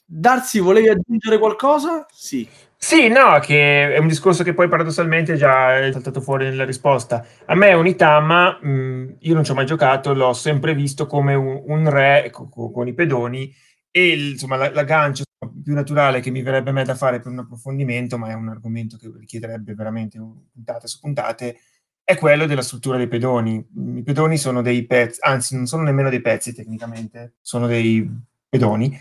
[0.07, 2.07] Darsi, volevi aggiungere qualcosa?
[2.11, 2.49] Sì.
[2.79, 7.27] Sì, no, che è un discorso che poi paradossalmente già è saltato fuori nella risposta.
[7.47, 11.35] A me Unitama, mh, mm, io non ci ho mai giocato, l'ho sempre visto come
[11.35, 13.53] un, un re con, con, i pedoni
[13.91, 15.25] e insomma la, l'aggancio
[15.63, 18.49] più naturale che mi verrebbe a me da fare per un approfondimento, ma è un
[18.49, 20.19] argomento che richiederebbe veramente
[20.53, 21.59] puntate su puntate,
[22.05, 23.67] è quello della struttura dei pedoni.
[23.97, 28.09] I pedoni sono dei pezzi, anzi non sono nemmeno dei pezzi tecnicamente, sono dei
[28.49, 28.97] pedoni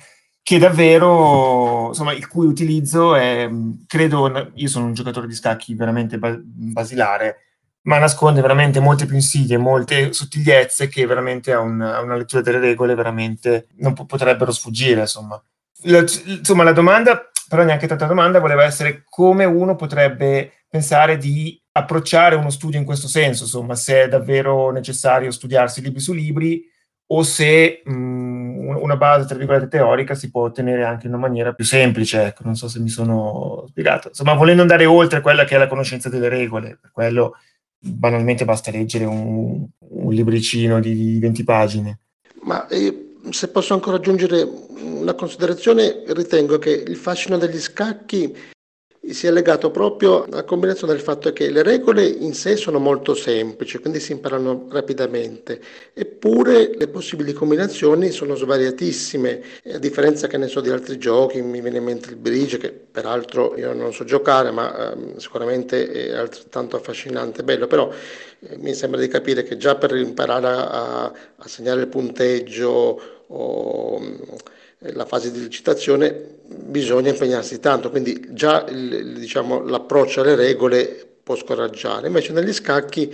[0.46, 3.50] che davvero, insomma, il cui utilizzo è,
[3.88, 7.38] credo, io sono un giocatore di scacchi veramente basilare,
[7.86, 12.44] ma nasconde veramente molte più insidie, molte sottigliezze che veramente a, un, a una lettura
[12.44, 15.44] delle regole veramente non po- potrebbero sfuggire, insomma.
[15.86, 21.60] La, insomma, la domanda, però neanche tanta domanda, voleva essere come uno potrebbe pensare di
[21.72, 26.72] approcciare uno studio in questo senso, insomma, se è davvero necessario studiarsi libri su libri
[27.08, 27.94] o se mh,
[28.68, 32.44] una base, tra virgolette, teorica si può ottenere anche in una maniera più semplice, ecco,
[32.44, 34.10] non so se mi sono spiegato.
[34.10, 37.36] Insomma, volendo andare oltre quella che è la conoscenza delle regole, per quello
[37.78, 42.00] banalmente basta leggere un, un libricino di, di 20 pagine.
[42.42, 48.36] Ma eh, se posso ancora aggiungere una considerazione, ritengo che il fascino degli scacchi
[49.14, 53.14] si è legato proprio alla combinazione del fatto che le regole in sé sono molto
[53.14, 55.60] semplici, quindi si imparano rapidamente,
[55.94, 59.42] eppure le possibili combinazioni sono svariatissime,
[59.74, 62.72] a differenza che ne so di altri giochi, mi viene in mente il bridge, che
[62.72, 67.92] peraltro io non so giocare, ma eh, sicuramente è altrettanto affascinante, bello, però
[68.40, 74.00] eh, mi sembra di capire che già per imparare a, a segnare il punteggio o
[74.80, 81.36] la fase di licitazione bisogna impegnarsi tanto, quindi già il, diciamo, l'approccio alle regole può
[81.36, 83.12] scoraggiare, invece negli scacchi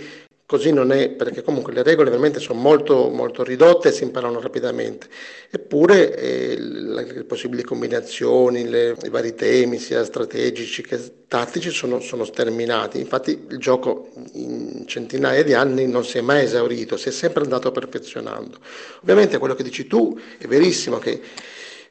[0.52, 4.38] così non è, perché comunque le regole veramente sono molto, molto ridotte e si imparano
[4.38, 5.06] rapidamente,
[5.50, 12.00] eppure eh, le, le, possibili combinazioni, le, i vari temi, sia strategici che tattici, sono,
[12.00, 17.08] sono sterminati, infatti il gioco in centinaia di anni non si è mai esaurito, si
[17.08, 18.58] è sempre andato perfezionando.
[19.00, 21.18] Ovviamente quello che dici tu è verissimo che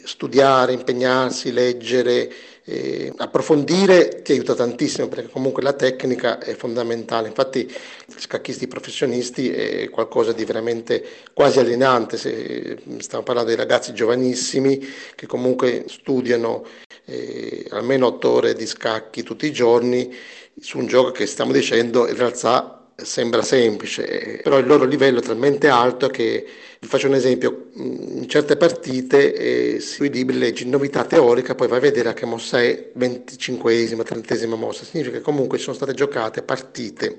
[0.05, 2.31] studiare, impegnarsi, leggere,
[2.63, 7.27] eh, approfondire ti aiuta tantissimo perché comunque la tecnica è fondamentale.
[7.27, 7.71] Infatti
[8.15, 12.17] scacchisti professionisti è qualcosa di veramente quasi allenante.
[12.17, 14.79] Se, stiamo parlando dei ragazzi giovanissimi
[15.15, 16.65] che comunque studiano
[17.05, 20.13] eh, almeno otto ore di scacchi tutti i giorni
[20.59, 25.23] su un gioco che stiamo dicendo in realtà sembra semplice, però il loro livello è
[25.23, 26.45] talmente alto che,
[26.81, 31.77] vi faccio un esempio, in certe partite eh, sui libri leggi novità teorica, poi vai
[31.77, 36.41] a vedere a che mossa è 25esima, 30esima mossa, significa che comunque sono state giocate
[36.41, 37.17] partite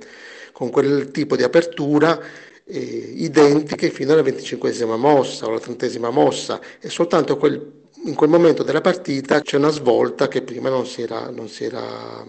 [0.51, 2.21] con quel tipo di apertura
[2.65, 6.61] eh, identiche fino alla 25esima mossa o alla 30esima mossa.
[6.81, 11.03] E soltanto quel in quel momento della partita c'è una svolta che prima non si
[11.03, 12.25] era, non si era,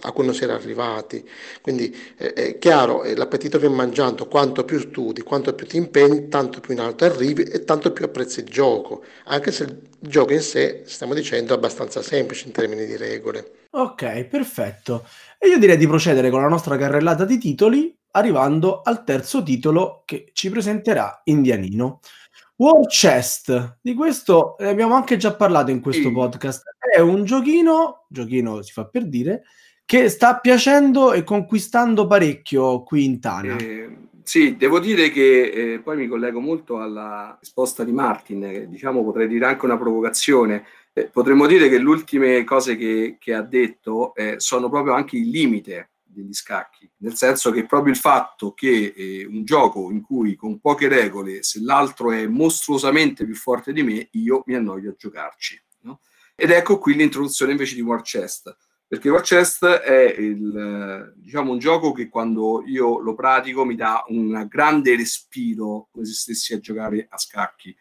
[0.00, 1.26] a cui non si era arrivati.
[1.60, 6.28] Quindi eh, è chiaro, eh, l'appetito viene mangiando, quanto più studi, quanto più ti impegni,
[6.28, 10.32] tanto più in alto arrivi e tanto più apprezzi il gioco, anche se il gioco
[10.32, 13.66] in sé, stiamo dicendo, è abbastanza semplice in termini di regole.
[13.72, 15.06] Ok, perfetto.
[15.38, 20.02] E io direi di procedere con la nostra carrellata di titoli, arrivando al terzo titolo
[20.04, 22.00] che ci presenterà Indianino.
[22.60, 26.12] War Chest, di questo ne abbiamo anche già parlato in questo sì.
[26.12, 26.62] podcast.
[26.78, 29.44] È un giochino, giochino si fa per dire,
[29.86, 33.56] che sta piacendo e conquistando parecchio qui in Tana.
[33.56, 38.68] Eh, sì, devo dire che eh, poi mi collego molto alla risposta di Martin, che
[38.68, 40.66] diciamo potrei dire anche una provocazione.
[40.92, 45.16] Eh, potremmo dire che le ultime cose che, che ha detto eh, sono proprio anche
[45.16, 50.02] il limite degli scacchi, nel senso che proprio il fatto che eh, un gioco in
[50.02, 54.90] cui con poche regole, se l'altro è mostruosamente più forte di me, io mi annoio
[54.90, 55.62] a giocarci.
[55.82, 56.00] No?
[56.34, 61.58] Ed ecco qui l'introduzione invece di War Chest, perché War Chest è il, diciamo, un
[61.58, 66.58] gioco che quando io lo pratico mi dà un grande respiro come se stessi a
[66.58, 67.74] giocare a scacchi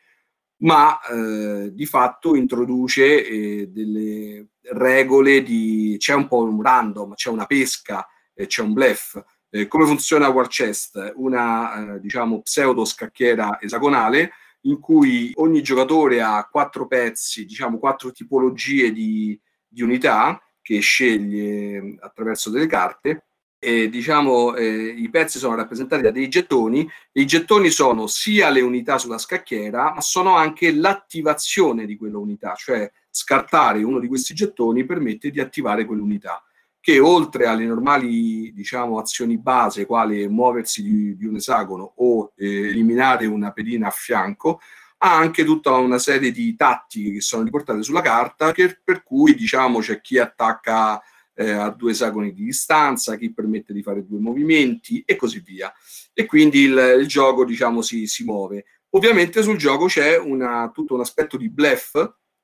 [0.59, 7.29] ma eh, di fatto introduce eh, delle regole di c'è un po' un random, c'è
[7.29, 8.05] una pesca,
[8.39, 9.21] eh, c'è un bluff.
[9.49, 11.13] Eh, come funziona War Chest?
[11.15, 18.11] Una eh, diciamo pseudo scacchiera esagonale in cui ogni giocatore ha quattro pezzi, diciamo quattro
[18.11, 23.23] tipologie di, di unità che sceglie attraverso delle carte
[23.61, 28.49] eh, diciamo, eh, i pezzi sono rappresentati da dei gettoni e i gettoni sono sia
[28.49, 34.33] le unità sulla scacchiera, ma sono anche l'attivazione di quell'unità, cioè scartare uno di questi
[34.33, 36.41] gettoni permette di attivare quell'unità,
[36.79, 42.69] che oltre alle normali diciamo, azioni base, quale muoversi di, di un esagono o eh,
[42.69, 44.59] eliminare una pedina a fianco,
[45.01, 49.35] ha anche tutta una serie di tattiche che sono riportate sulla carta, che, per cui
[49.35, 51.01] diciamo, c'è chi attacca
[51.33, 55.71] eh, a due esagoni di distanza, chi permette di fare due movimenti e così via.
[56.13, 58.65] E quindi il, il gioco, diciamo, si, si, muove.
[58.89, 61.95] Ovviamente sul gioco c'è una, tutto un aspetto di bluff,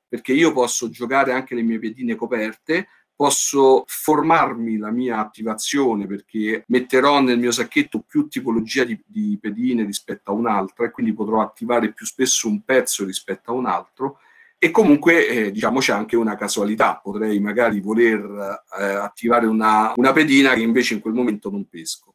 [0.08, 6.64] perché io posso giocare anche le mie pedine coperte, posso formarmi la mia attivazione perché
[6.68, 11.40] metterò nel mio sacchetto più tipologia di, di pedine rispetto a un'altra e quindi potrò
[11.40, 14.18] attivare più spesso un pezzo rispetto a un altro
[14.58, 20.12] e comunque eh, diciamo c'è anche una casualità, potrei magari voler eh, attivare una, una,
[20.12, 22.14] pedina che invece in quel momento non pesco.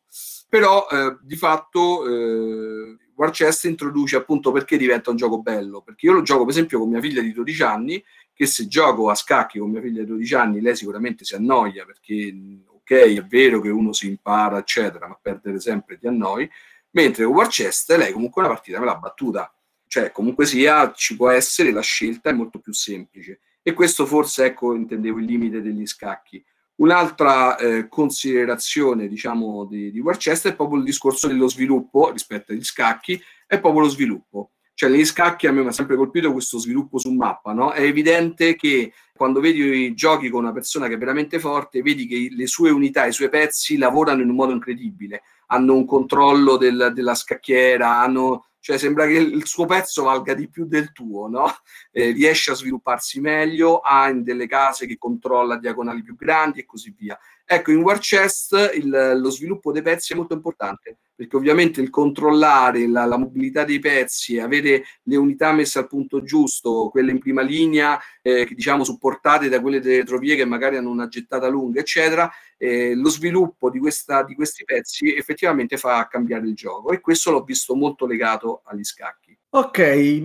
[0.49, 6.07] Però eh, di fatto eh, War Chest introduce appunto perché diventa un gioco bello, perché
[6.07, 8.03] io lo gioco per esempio con mia figlia di 12 anni,
[8.33, 11.85] che se gioco a scacchi con mia figlia di 12 anni lei sicuramente si annoia
[11.85, 16.49] perché ok è vero che uno si impara eccetera, ma perdere sempre ti annoi,
[16.91, 19.53] mentre con War Chest lei comunque una partita me l'ha battuta
[19.91, 23.41] cioè, comunque sia, ci può essere, la scelta è molto più semplice.
[23.61, 26.41] E questo forse, ecco, intendevo il limite degli scacchi.
[26.81, 32.63] Un'altra eh, considerazione, diciamo, di, di Warchester è proprio il discorso dello sviluppo rispetto agli
[32.63, 34.51] scacchi, è proprio lo sviluppo.
[34.73, 37.71] Cioè, negli scacchi a me mi ha sempre colpito questo sviluppo su mappa, no?
[37.71, 42.07] È evidente che quando vedi i giochi con una persona che è veramente forte, vedi
[42.07, 46.57] che le sue unità, i suoi pezzi lavorano in un modo incredibile, hanno un controllo
[46.57, 51.27] del, della scacchiera, hanno cioè sembra che il suo pezzo valga di più del tuo,
[51.27, 51.47] no?
[51.91, 56.65] Eh, riesce a svilupparsi meglio, ha in delle case che controlla diagonali più grandi e
[56.65, 57.17] così via.
[57.53, 61.89] Ecco, in War Chest il, lo sviluppo dei pezzi è molto importante, perché ovviamente il
[61.89, 67.19] controllare la, la, mobilità dei pezzi, avere le unità messe al punto giusto, quelle in
[67.19, 71.81] prima linea, eh, diciamo supportate da quelle delle retrovie che magari hanno una gettata lunga,
[71.81, 77.01] eccetera, eh, lo sviluppo di, questa, di questi pezzi effettivamente fa cambiare il gioco e
[77.01, 79.37] questo l'ho visto molto legato agli scacchi.
[79.53, 79.79] Ok,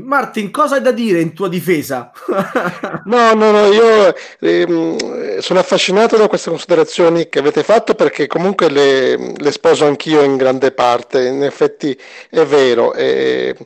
[0.05, 2.13] Martin, cosa hai da dire in tua difesa?
[3.07, 8.71] no, no, no, io eh, sono affascinato da queste considerazioni che avete fatto perché comunque
[8.71, 11.99] le, le sposo anch'io in grande parte, in effetti
[12.31, 12.95] è vero.
[12.95, 13.57] Eh,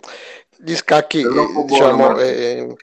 [0.57, 1.23] gli scacchi,
[1.67, 2.75] diciamo, eh,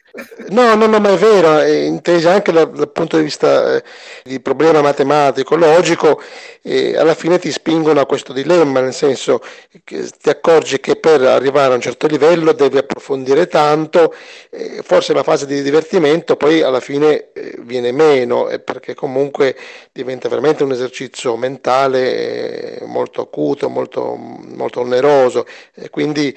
[0.50, 3.84] no, no, no, ma è vero, è intesa anche dal, dal, punto di vista eh,
[4.24, 6.22] di problema matematico, logico,
[6.62, 9.42] eh, alla fine ti spingono a questo dilemma, nel senso
[9.84, 14.14] che ti accorgi che per arrivare a un certo livello devi approfondire tanto,
[14.50, 19.56] eh, forse la fase di divertimento poi alla fine eh, viene meno, eh, perché comunque
[19.92, 25.46] diventa veramente un esercizio mentale molto acuto, molto, molto oneroso,
[25.90, 26.36] quindi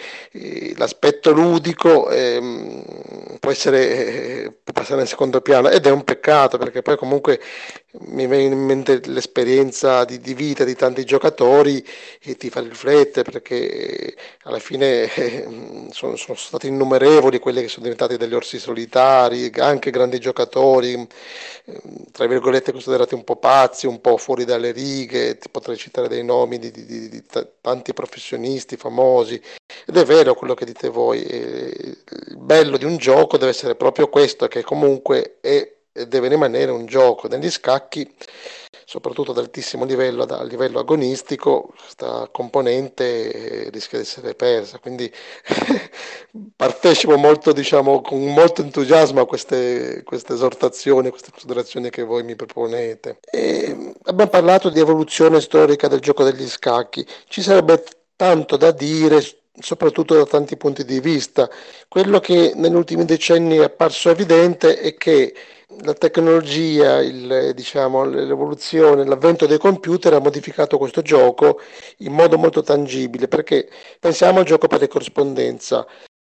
[0.77, 3.70] l'aspetto l'aspetto ludico ehm, può essere
[4.63, 7.41] può passare in secondo piano ed è un peccato perché poi comunque
[7.93, 11.85] mi viene in mente l'esperienza di, di vita di tanti giocatori
[12.23, 17.83] e ti fa riflettere perché alla fine eh, sono, sono, stati innumerevoli quelli che sono
[17.83, 20.95] diventati degli orsi solitari, anche grandi giocatori,
[21.65, 21.83] eh,
[22.13, 26.25] tra virgolette considerati un po' pazzi, un po' fuori dalle righe, ti potrei citare dei
[26.25, 27.25] nomi di, di, di, di
[27.61, 29.41] tanti professionisti famosi.
[29.87, 34.09] Ed è vero quello che dite voi, il bello di un gioco deve essere proprio
[34.09, 35.79] questo, che comunque è,
[36.09, 37.29] deve rimanere un gioco.
[37.29, 38.09] Negli scacchi,
[38.85, 44.79] soprattutto ad altissimo livello, a livello agonistico, questa componente rischia di essere persa.
[44.79, 45.11] Quindi
[46.57, 52.23] partecipo molto, diciamo, con molto entusiasmo a queste, queste esortazioni, a queste considerazioni che voi
[52.23, 53.19] mi proponete.
[53.31, 57.07] E abbiamo parlato di evoluzione storica del gioco degli scacchi.
[57.29, 57.83] Ci sarebbe
[58.17, 59.23] tanto da dire
[59.61, 61.49] soprattutto da tanti punti di vista.
[61.89, 65.35] Quello che negli ultimi decenni è apparso evidente è che
[65.83, 71.61] la tecnologia, il, diciamo, l'evoluzione, l'avvento dei computer ha modificato questo gioco
[71.99, 73.69] in modo molto tangibile, perché
[73.99, 75.87] pensiamo al gioco per corrispondenza.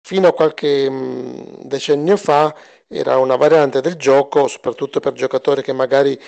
[0.04, 2.54] Fino a qualche mh, decennio fa
[2.88, 6.18] era una variante del gioco, soprattutto per giocatori che magari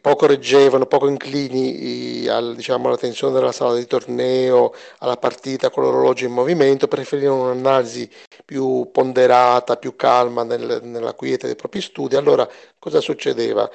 [0.00, 5.82] poco reggevano, poco inclini al, diciamo, alla tensione della sala di torneo, alla partita con
[5.82, 8.08] l'orologio in movimento, preferivano un'analisi
[8.44, 12.14] più ponderata, più calma nel, nella quiete dei propri studi.
[12.16, 12.48] Allora
[12.78, 13.68] cosa succedeva?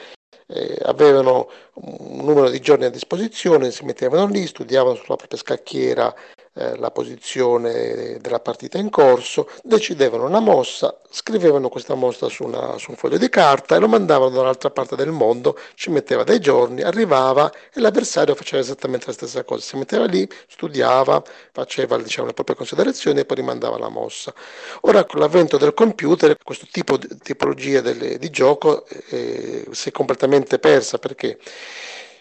[0.48, 6.14] Eh, avevano un numero di giorni a disposizione, si mettevano lì, studiavano sulla propria scacchiera
[6.54, 12.78] eh, la posizione della partita in corso, decidevano una mossa, scrivevano questa mossa su, una,
[12.78, 16.40] su un foglio di carta e lo mandavano dall'altra parte del mondo, ci metteva dei
[16.40, 22.28] giorni, arrivava e l'avversario faceva esattamente la stessa cosa, si metteva lì, studiava, faceva diciamo,
[22.28, 24.34] le proprie considerazioni e poi rimandava la mossa.
[24.82, 29.92] Ora con l'avvento del computer questo tipo di tipologia delle, di gioco eh, si è
[29.92, 31.38] completamente persa perché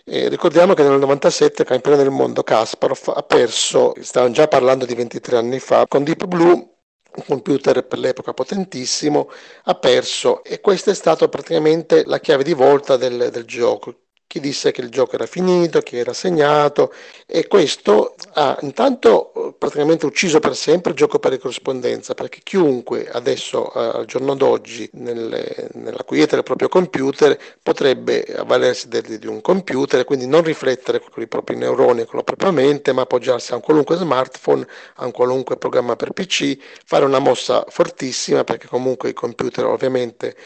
[0.04, 4.94] eh, ricordiamo che nel 97 campione del mondo Kasparov ha perso, stavamo già parlando di
[4.94, 6.68] 23 anni fa, con Deep Blue
[7.12, 9.30] un computer per l'epoca potentissimo,
[9.64, 13.94] ha perso e questa è stata praticamente la chiave di volta del, del gioco
[14.30, 16.94] chi disse che il gioco era finito, che era segnato
[17.26, 23.08] e questo ha intanto eh, praticamente ucciso per sempre il gioco per corrispondenza perché chiunque
[23.10, 29.26] adesso eh, al giorno d'oggi nelle, nella quiete del proprio computer potrebbe avvalersi di, di
[29.26, 33.02] un computer e quindi non riflettere con i propri neuroni, con la propria mente ma
[33.02, 34.64] appoggiarsi a un qualunque smartphone,
[34.94, 40.36] a un qualunque programma per PC, fare una mossa fortissima perché comunque i computer ovviamente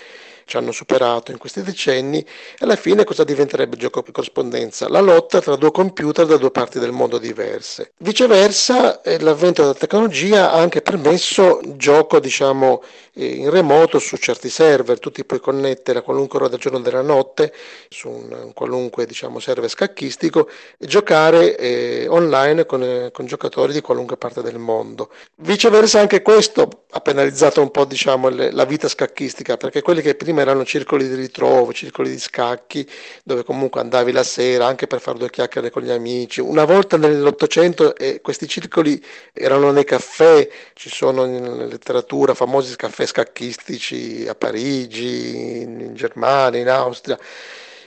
[0.45, 2.25] ci hanno superato in questi decenni
[2.59, 4.89] alla fine cosa diventerebbe il gioco per corrispondenza?
[4.89, 7.93] La lotta tra due computer da due parti del mondo diverse.
[7.99, 12.83] Viceversa, eh, l'avvento della tecnologia ha anche permesso il gioco, diciamo,
[13.15, 16.81] in remoto su certi server, tu ti puoi connettere a qualunque ora del giorno o
[16.81, 17.53] della notte
[17.89, 20.49] su un, un qualunque diciamo, server scacchistico
[20.79, 25.11] e giocare eh, online con, eh, con, giocatori di qualunque parte del mondo.
[25.37, 30.17] Viceversa anche questo ha penalizzato un po' diciamo, le, la vita scacchistica perché quelli che
[30.17, 32.89] prima erano circoli di ritrovo, circoli di scacchi
[33.23, 36.41] dove comunque andavi la sera anche per fare due chiacchiere con gli amici.
[36.41, 39.03] Una volta nell'Ottocento eh, questi circoli
[39.33, 46.69] erano nei caffè, ci sono in letteratura famosi caffè scacchistici a Parigi, in Germania, in
[46.69, 47.19] Austria.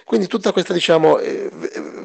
[0.08, 1.52] Quindi tutta questa diciamo, eh,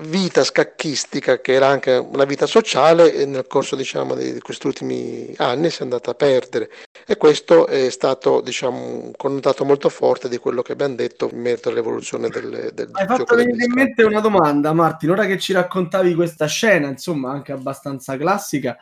[0.01, 5.71] vita scacchistica, che era anche una vita sociale, nel corso diciamo, di questi ultimi anni
[5.71, 6.69] si è andata a perdere.
[7.07, 11.41] E questo è stato diciamo, un connotato molto forte di quello che abbiamo detto in
[11.41, 15.53] merito all'evoluzione del, del Hai fatto venire in mente una domanda, Martin, ora che ci
[15.53, 18.77] raccontavi questa scena, insomma, anche abbastanza classica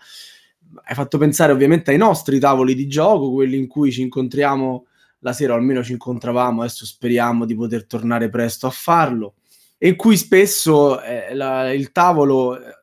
[0.84, 4.86] hai fatto pensare ovviamente ai nostri tavoli di gioco, quelli in cui ci incontriamo
[5.20, 9.34] la sera, o almeno ci incontravamo, adesso speriamo di poter tornare presto a farlo,
[9.76, 12.78] e in cui spesso eh, la, il tavolo eh,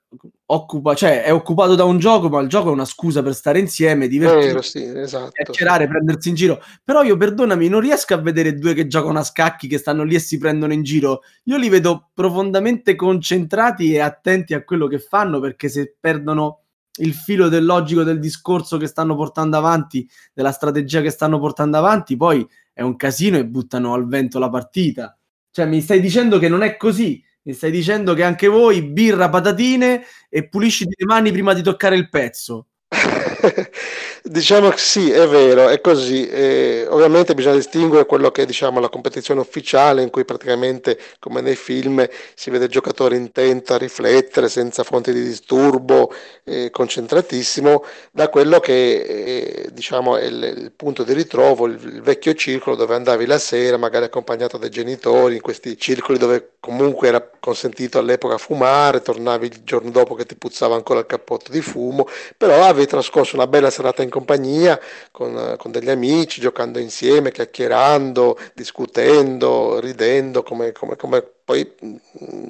[0.50, 3.60] occupa, cioè è occupato da un gioco, ma il gioco è una scusa per stare
[3.60, 6.62] insieme, divertirsi, sì, esatto, chiacchierare, prendersi in giro.
[6.84, 10.16] Però io, perdonami, non riesco a vedere due che giocano a scacchi, che stanno lì
[10.16, 11.22] e si prendono in giro.
[11.44, 16.62] Io li vedo profondamente concentrati e attenti a quello che fanno, perché se perdono
[16.98, 21.78] il filo del logico del discorso che stanno portando avanti, della strategia che stanno portando
[21.78, 25.18] avanti, poi è un casino e buttano al vento la partita.
[25.52, 27.24] Cioè, mi stai dicendo che non è così.
[27.44, 31.96] Mi stai dicendo che anche voi birra, patatine e pulisci le mani prima di toccare
[31.96, 32.68] il pezzo.
[34.24, 36.28] Diciamo che sì, è vero, è così.
[36.28, 41.42] Eh, ovviamente bisogna distinguere quello che è diciamo, la competizione ufficiale, in cui praticamente, come
[41.42, 47.84] nei film, si vede il giocatore intento a riflettere, senza fonti di disturbo, eh, concentratissimo,
[48.12, 52.76] da quello che eh, diciamo, è il, il, punto di ritrovo, il, il, vecchio circolo
[52.76, 57.98] dove andavi la sera, magari accompagnato dai genitori, in questi circoli dove comunque era consentito
[57.98, 62.64] all'epoca fumare, tornavi il giorno dopo che ti puzzava ancora il cappotto di fumo, però
[62.66, 64.80] avevi trascorso una bella serata in compagnia
[65.12, 71.96] con, con, degli amici, giocando insieme, chiacchierando, discutendo, ridendo, come, come, come poi mm,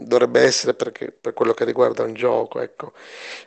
[0.05, 2.61] dovrebbe essere perché, per quello che riguarda un gioco.
[2.61, 2.93] Ecco.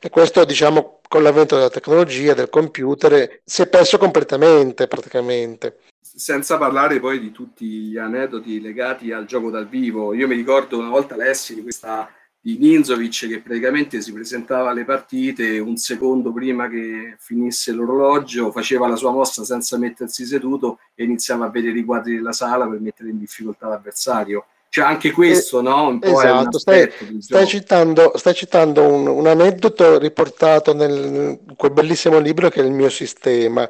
[0.01, 5.79] E questo, diciamo, con l'avvento della tecnologia, del computer, si è perso completamente praticamente.
[6.01, 10.13] Senza parlare poi di tutti gli aneddoti legati al gioco dal vivo.
[10.13, 12.09] Io mi ricordo una volta lessi di questa
[12.43, 18.89] di Ninzovic che praticamente si presentava alle partite un secondo prima che finisse l'orologio, faceva
[18.89, 22.81] la sua mossa senza mettersi seduto e iniziava a vedere i quadri della sala per
[22.81, 24.47] mettere in difficoltà l'avversario.
[24.71, 25.89] C'è anche questo, eh, no?
[25.89, 31.73] Un po' esatto, stai, stai, citando, stai citando un, un, aneddoto riportato nel, in quel
[31.73, 33.69] bellissimo libro che è Il mio sistema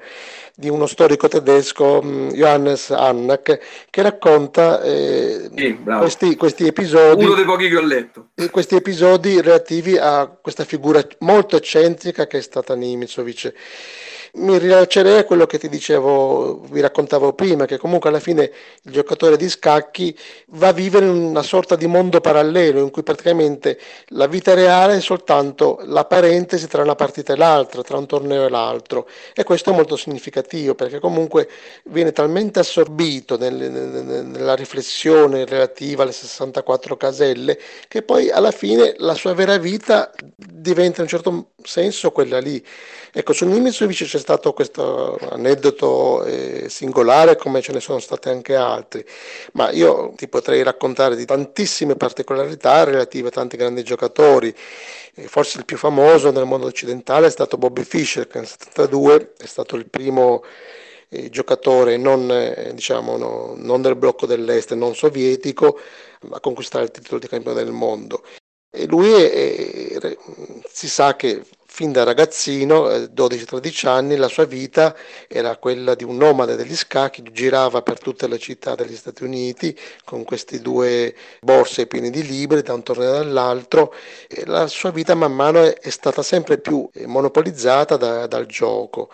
[0.55, 7.25] di uno storico tedesco, mm, Johannes Hannack, che racconta eh, sì, questi, questi, episodi.
[7.25, 8.27] Uno dei pochi che ho letto.
[8.51, 13.55] Questi episodi relativi a questa figura molto eccentrica che è stata Nimitzovic
[14.35, 18.51] mi rilascerei a quello che ti dicevo, vi raccontavo prima, che comunque alla fine
[18.83, 20.17] il giocatore di scacchi
[20.51, 23.79] va a vivere in una sorta di mondo parallelo in cui praticamente
[24.09, 28.47] la vita reale è soltanto la parentesi tra una partita e l'altra, tra un torneo
[28.47, 29.09] e l'altro.
[29.35, 31.49] E questo è molto significativo perché comunque
[31.85, 37.59] viene talmente assorbito nel, nel, nella riflessione relativa alle 64 caselle
[37.89, 42.65] che poi alla fine la sua vera vita diventa in un certo senso quella lì.
[43.13, 48.55] Ecco, su Nimitzovic c'è stato questo aneddoto eh, singolare come ce ne sono stati anche
[48.55, 49.05] altri,
[49.53, 54.55] ma io ti potrei raccontare di tantissime particolarità relative a tanti grandi giocatori.
[55.15, 59.33] E forse il più famoso nel mondo occidentale è stato Bobby Fischer, che nel 72
[59.39, 60.43] è stato il primo
[61.11, 65.79] eh, giocatore non, eh, diciamo, no, non del blocco dell'est, non sovietico,
[66.31, 68.23] a conquistare il titolo di campione del mondo.
[68.73, 70.17] E lui è, è,
[70.69, 71.43] si sa che
[71.73, 74.95] fin da ragazzino, 12-13 eh, anni, la sua vita
[75.29, 79.75] era quella di un nomade degli scacchi, girava per tutte le città degli Stati Uniti
[80.05, 83.95] con queste due borse piene di libri da un torneo all'altro
[84.29, 89.09] e la sua vita man mano è, stata sempre più eh, monopolizzata da, dal gioco.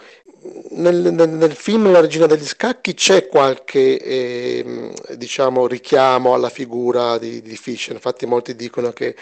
[0.71, 7.19] Nel, nel, nel, film La regina degli scacchi c'è qualche eh, diciamo, richiamo alla figura
[7.19, 9.15] di, di Fischer, infatti molti dicono che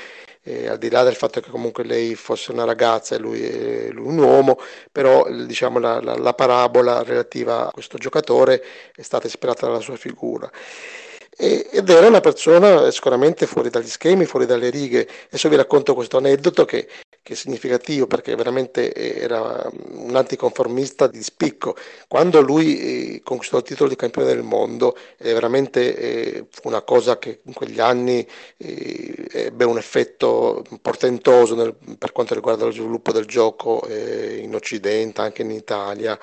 [0.44, 4.06] eh, al di là del fatto che comunque lei fosse una ragazza e lui, lui
[4.06, 4.58] un uomo,
[4.92, 8.62] però diciamo, la, la, la parabola relativa a questo giocatore
[8.94, 10.50] è stata ispirata dalla sua figura
[11.36, 15.08] ed era una persona sicuramente fuori dagli schemi, fuori dalle righe.
[15.26, 16.88] Adesso vi racconto questo aneddoto che,
[17.24, 21.74] che, è significativo perché veramente era un anticonformista di spicco.
[22.06, 27.18] Quando lui eh, conquistò il titolo di campione del mondo, è veramente eh, una cosa
[27.18, 28.24] che in quegli anni
[28.58, 34.54] eh, ebbe un effetto portentoso nel, per quanto riguarda lo sviluppo del gioco eh, in
[34.54, 36.18] Occidente, anche in Italia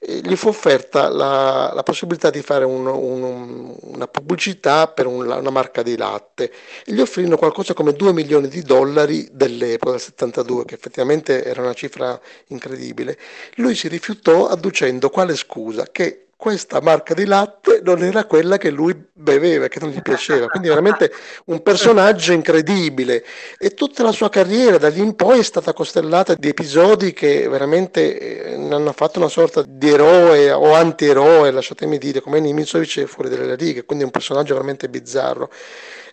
[0.00, 5.50] gli fu offerta la, la possibilità di fare un, un, una pubblicità per un, una
[5.50, 6.52] marca di latte
[6.84, 11.74] gli offrirono qualcosa come 2 milioni di dollari dell'epoca, del 72, che effettivamente era una
[11.74, 12.18] cifra
[12.48, 13.18] incredibile.
[13.56, 15.86] Lui si rifiutò adducendo quale scusa?
[15.90, 20.46] Che questa marca di latte non era quella che lui beveva, che non gli piaceva.
[20.46, 21.10] Quindi veramente
[21.46, 23.24] un personaggio incredibile
[23.58, 27.48] e tutta la sua carriera da lì in poi è stata costellata di episodi che
[27.48, 33.00] veramente eh, ne hanno fatto una sorta di eroe o antieroe, lasciatemi dire, come Nimitzovic
[33.00, 35.50] è fuori dalle righe, quindi un personaggio veramente bizzarro.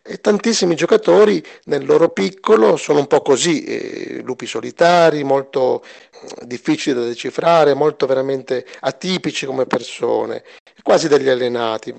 [0.06, 6.46] E tantissimi giocatori nel loro piccolo sono un po' così, eh, lupi solitari, molto mm,
[6.46, 10.44] difficili da decifrare, molto veramente atipici come persone,
[10.82, 11.96] quasi degli allenati.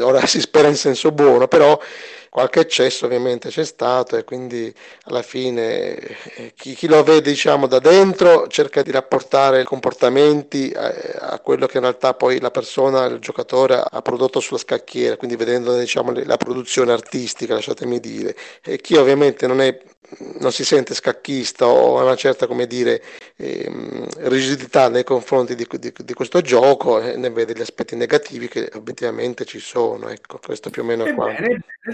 [0.00, 1.78] Ora si spera in senso buono, però
[2.32, 4.72] qualche eccesso ovviamente c'è stato e quindi
[5.04, 10.72] alla fine eh, chi, chi, lo vede diciamo da dentro cerca di rapportare i comportamenti
[10.74, 14.58] a, eh, a, quello che in realtà poi la persona, il giocatore ha prodotto sulla
[14.58, 19.78] scacchiera, quindi vedendo diciamo la produzione artistica, lasciatemi dire, e chi ovviamente non è
[20.40, 23.02] non si sente scacchista o ha una certa come dire
[23.36, 28.48] ehm, rigidità nei confronti di, di, di questo gioco e ne vede gli aspetti negativi
[28.48, 31.42] che obiettivamente ci sono ecco questo più o meno è quanto.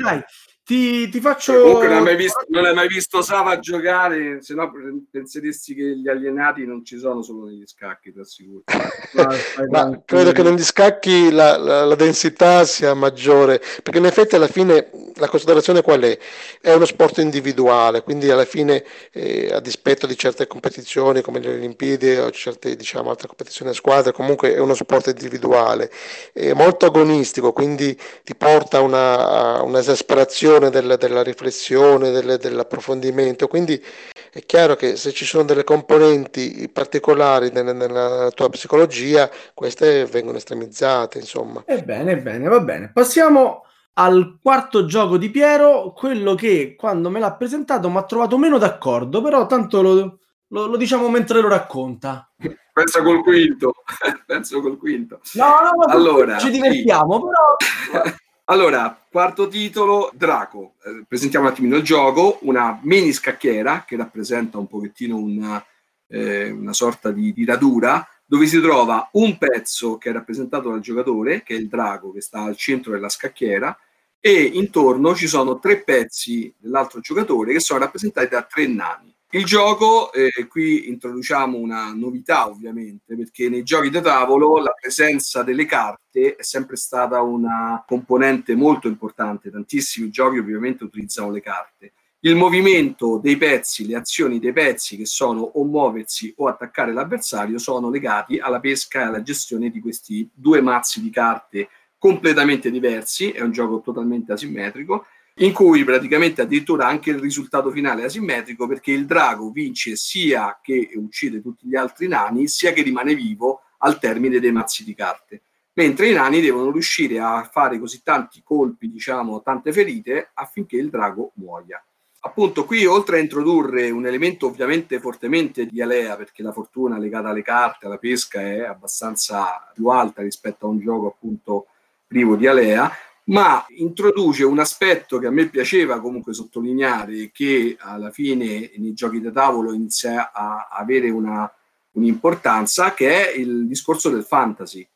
[0.03, 0.22] dai
[0.69, 4.53] ti, ti faccio comunque non hai mai visto, non hai mai visto Sava giocare se
[4.53, 4.71] no
[5.11, 8.64] penseresti che gli alienati non ci sono solo negli scacchi ti assicuro
[9.71, 14.47] Ma credo che negli scacchi la, la, la densità sia maggiore perché in effetti alla
[14.47, 16.19] fine la considerazione qual è?
[16.61, 21.55] È uno sport individuale, quindi alla fine, eh, a dispetto di certe competizioni come le
[21.55, 25.91] Olimpiadi o certe diciamo, altre competizioni a squadre, comunque è uno sport individuale,
[26.33, 33.83] è molto agonistico, quindi ti porta a una, un'esasperazione del, della riflessione, del, dell'approfondimento, quindi
[34.31, 40.37] è chiaro che se ci sono delle componenti particolari nella, nella tua psicologia, queste vengono
[40.37, 41.63] estremizzate, insomma.
[41.65, 42.91] Ebbene, bene, va bene.
[42.93, 48.39] Passiamo al quarto gioco di Piero, quello che quando me l'ha presentato mi ha trovato
[48.39, 52.31] meno d'accordo, però tanto lo, lo, lo diciamo mentre lo racconta.
[52.73, 53.73] Penso col quinto,
[54.27, 55.21] penso col quinto.
[55.35, 57.91] No, no, no allora, ci divertiamo, sì.
[57.91, 58.03] però...
[58.51, 60.76] Allora, quarto titolo, Draco.
[60.82, 65.62] Eh, presentiamo un attimino il gioco, una mini scacchiera che rappresenta un pochettino una,
[66.07, 70.80] eh, una sorta di, di radura dove si trova un pezzo che è rappresentato dal
[70.80, 73.78] giocatore, che è il drago che sta al centro della scacchiera,
[74.18, 79.14] e intorno ci sono tre pezzi dell'altro giocatore che sono rappresentati da tre nani.
[79.31, 85.43] Il gioco, eh, qui introduciamo una novità ovviamente, perché nei giochi da tavolo la presenza
[85.43, 91.93] delle carte è sempre stata una componente molto importante, tantissimi giochi ovviamente utilizzano le carte.
[92.20, 97.59] Il movimento dei pezzi, le azioni dei pezzi che sono o muoversi o attaccare l'avversario
[97.59, 101.68] sono legati alla pesca e alla gestione di questi due mazzi di carte
[101.99, 105.05] completamente diversi, è un gioco totalmente asimmetrico
[105.39, 110.59] in cui praticamente addirittura anche il risultato finale è asimmetrico perché il drago vince sia
[110.61, 114.95] che uccide tutti gli altri nani, sia che rimane vivo al termine dei mazzi di
[114.95, 115.43] carte.
[115.74, 120.91] Mentre i nani devono riuscire a fare così tanti colpi, diciamo, tante ferite affinché il
[120.91, 121.80] drago muoia.
[122.20, 127.28] Appunto, qui oltre a introdurre un elemento ovviamente fortemente di alea, perché la fortuna legata
[127.28, 131.66] alle carte, alla pesca è abbastanza più alta rispetto a un gioco appunto
[132.09, 132.91] privo di alea,
[133.29, 139.20] ma introduce un aspetto che a me piaceva comunque sottolineare, che alla fine nei giochi
[139.20, 141.51] da tavolo inizia a avere una,
[141.93, 144.87] un'importanza, che è il discorso del fantasy.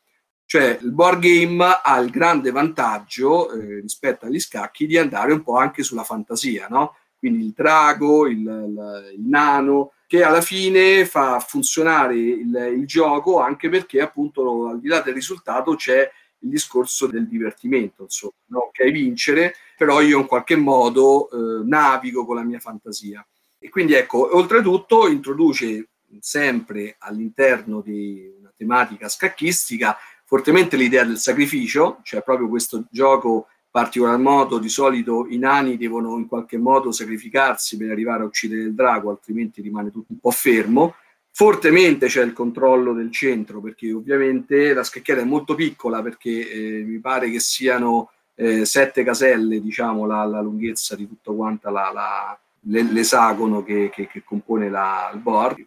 [0.47, 5.43] Cioè il board game ha il grande vantaggio eh, rispetto agli scacchi di andare un
[5.43, 6.97] po' anche sulla fantasia, no?
[7.19, 13.41] Quindi il drago, il, il, il nano, che alla fine fa funzionare il, il gioco
[13.41, 16.11] anche perché appunto al di là del risultato c'è
[16.43, 18.59] il discorso del divertimento, insomma, no?
[18.59, 23.27] ok, vincere, però io in qualche modo eh, navigo con la mia fantasia.
[23.59, 25.89] E quindi ecco, oltretutto introduce
[26.21, 34.19] sempre all'interno di una tematica scacchistica fortemente l'idea del sacrificio, cioè proprio questo gioco particolar
[34.19, 38.75] modo di solito i nani devono in qualche modo sacrificarsi per arrivare a uccidere il
[38.75, 40.95] drago, altrimenti rimane tutto un po' fermo
[41.35, 46.83] Fortemente c'è il controllo del centro perché ovviamente la scacchiera è molto piccola perché eh,
[46.85, 51.91] mi pare che siano eh, sette caselle, diciamo, la, la, lunghezza di tutto quanto la,
[51.93, 55.67] la, l'esagono che, che, che compone il board.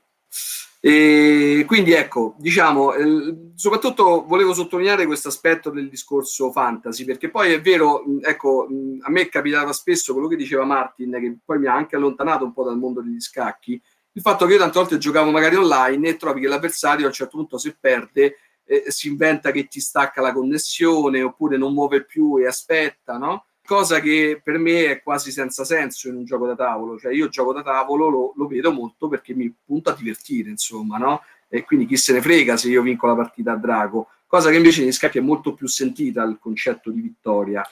[0.79, 7.53] E quindi ecco, diciamo, eh, soprattutto volevo sottolineare questo aspetto del discorso fantasy, perché poi
[7.53, 8.67] è vero, ecco,
[9.01, 12.53] a me capitava spesso quello che diceva Martin, che poi mi ha anche allontanato un
[12.53, 13.81] po' dal mondo degli scacchi,
[14.15, 17.13] il fatto che io tante volte giocavo magari online e trovi che l'avversario a un
[17.13, 22.05] certo punto se perde eh, si inventa che ti stacca la connessione oppure non muove
[22.05, 23.47] più e aspetta, no?
[23.65, 26.97] Cosa che per me è quasi senza senso in un gioco da tavolo.
[26.97, 30.97] Cioè io gioco da tavolo lo, lo vedo molto perché mi punto a divertire, insomma,
[30.97, 31.21] no?
[31.49, 34.07] E quindi chi se ne frega se io vinco la partita a drago.
[34.27, 37.67] Cosa che invece negli scacchi è molto più sentita il concetto di vittoria.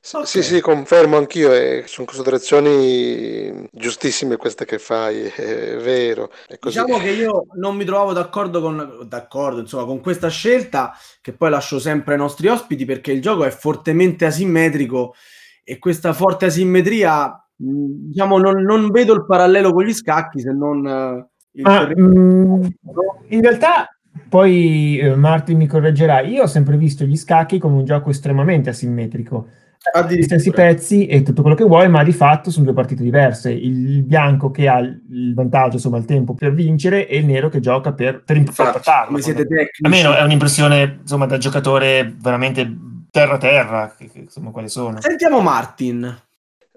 [0.00, 0.26] Okay.
[0.26, 6.30] Sì, sì, confermo anch'io, e sono considerazioni giustissime queste che fai, è vero.
[6.46, 11.32] È diciamo che io non mi trovavo d'accordo con, d'accordo, insomma, con questa scelta, che
[11.32, 15.14] poi lascio sempre ai nostri ospiti, perché il gioco è fortemente asimmetrico
[15.64, 21.28] e questa forte asimmetria, diciamo, non, non vedo il parallelo con gli scacchi, se non...
[21.52, 22.64] Uh, ah, mm,
[23.28, 23.88] in realtà
[24.28, 28.70] poi eh, Martin mi correggerà, io ho sempre visto gli scacchi come un gioco estremamente
[28.70, 29.48] asimmetrico
[30.08, 33.50] gli stessi pezzi e tutto quello che vuoi, ma di fatto sono due partite diverse.
[33.50, 37.60] Il bianco che ha il vantaggio, insomma, il tempo per vincere e il nero che
[37.60, 38.42] gioca per, per
[39.18, 39.82] siete tecnici.
[39.82, 42.68] Almeno è un'impressione, insomma, da giocatore veramente
[43.10, 45.00] terra-terra, insomma, quali sono.
[45.00, 46.26] Sentiamo Martin.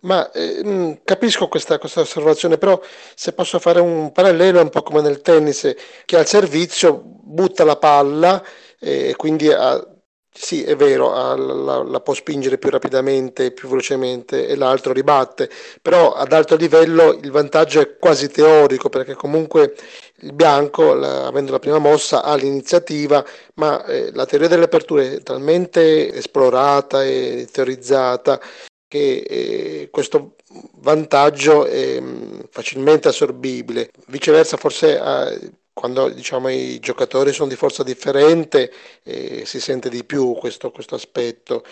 [0.04, 2.80] Ma eh, capisco questa, questa, osservazione, però
[3.14, 7.64] se posso fare un parallelo è un po' come nel tennis, che al servizio butta
[7.64, 8.44] la palla
[8.80, 9.91] e eh, quindi ha
[10.34, 15.50] sì, è vero, la, la, può spingere più rapidamente, più velocemente e l'altro ribatte,
[15.82, 19.76] però ad alto livello il vantaggio è quasi teorico perché comunque
[20.22, 23.24] il bianco, la, avendo la prima mossa, ha l'iniziativa,
[23.56, 28.40] ma eh, la teoria delle aperture è talmente esplorata e teorizzata
[28.88, 30.36] che eh, questo
[30.76, 33.92] vantaggio è mm, facilmente assorbibile.
[34.08, 35.52] Viceversa, forse eh,
[35.82, 38.72] quando diciamo, i giocatori sono di forza differente
[39.02, 41.64] eh, si sente di più questo, questo aspetto.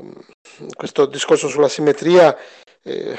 [0.00, 0.12] Mm,
[0.76, 2.36] questo discorso sulla simmetria
[2.84, 3.18] eh,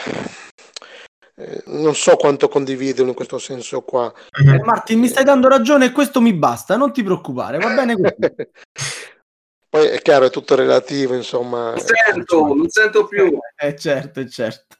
[1.35, 4.11] eh, non so quanto condividerlo in questo senso qua.
[4.31, 7.95] Eh, Martin, mi stai dando ragione e questo mi basta, non ti preoccupare, va bene
[7.95, 8.15] così.
[9.69, 11.71] Poi è chiaro, è tutto relativo, insomma.
[11.71, 13.37] Non sento, non sento più.
[13.57, 14.77] Eh, certo, certo.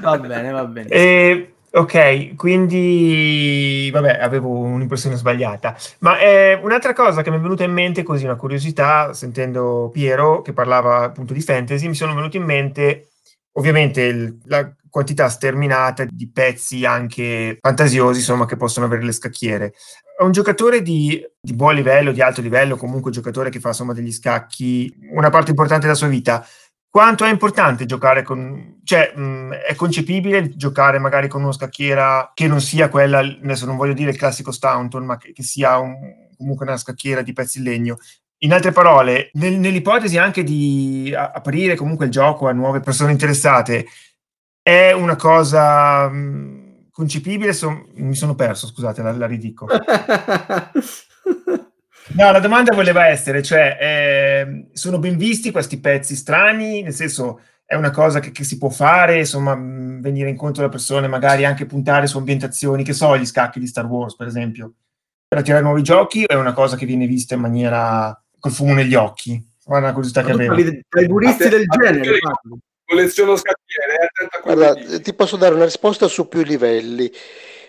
[0.00, 0.88] Va bene, va bene.
[0.88, 5.76] E Ok, quindi vabbè, avevo un'impressione sbagliata.
[6.00, 10.42] Ma eh, un'altra cosa che mi è venuta in mente, così una curiosità, sentendo Piero
[10.42, 13.10] che parlava appunto di fantasy, mi sono venuti in mente
[13.52, 19.74] ovviamente il, la quantità sterminata di pezzi anche fantasiosi, insomma, che possono avere le scacchiere.
[20.18, 23.92] Un giocatore di, di buon livello, di alto livello, comunque un giocatore che fa insomma
[23.92, 26.44] degli scacchi, una parte importante della sua vita,
[26.90, 32.48] quanto è importante giocare con, cioè mh, è concepibile giocare magari con uno scacchiera che
[32.48, 35.96] non sia quella, adesso non voglio dire il classico Staunton, ma che, che sia un,
[36.36, 37.98] comunque una scacchiera di pezzi in legno.
[38.42, 43.86] In altre parole, nel, nell'ipotesi anche di aprire comunque il gioco a nuove persone interessate,
[44.60, 47.52] è una cosa mh, concepibile?
[47.52, 49.68] So, mi sono perso, scusate, la, la ridico.
[52.12, 56.82] No, la domanda voleva essere, cioè, eh, sono ben visti questi pezzi strani?
[56.82, 60.72] Nel senso, è una cosa che, che si può fare, insomma, mh, venire incontro alle
[60.72, 64.72] persone, magari anche puntare su ambientazioni, che so, gli scacchi di Star Wars, per esempio,
[65.28, 68.74] per attirare nuovi giochi, o è una cosa che viene vista in maniera col fumo
[68.74, 69.40] negli occhi?
[69.64, 70.54] Guarda una curiosità che avevo.
[70.88, 72.18] Tra i puristi del genere.
[72.84, 77.08] Colleziono scacchiere, eh, Guarda, ti posso dare una risposta su più livelli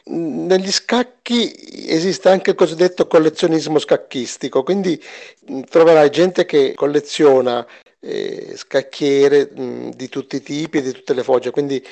[0.05, 1.53] negli scacchi
[1.89, 5.01] esiste anche il cosiddetto collezionismo scacchistico, quindi
[5.69, 7.65] troverai gente che colleziona
[7.99, 11.85] eh, scacchiere mh, di tutti i tipi di tutte le fogge, quindi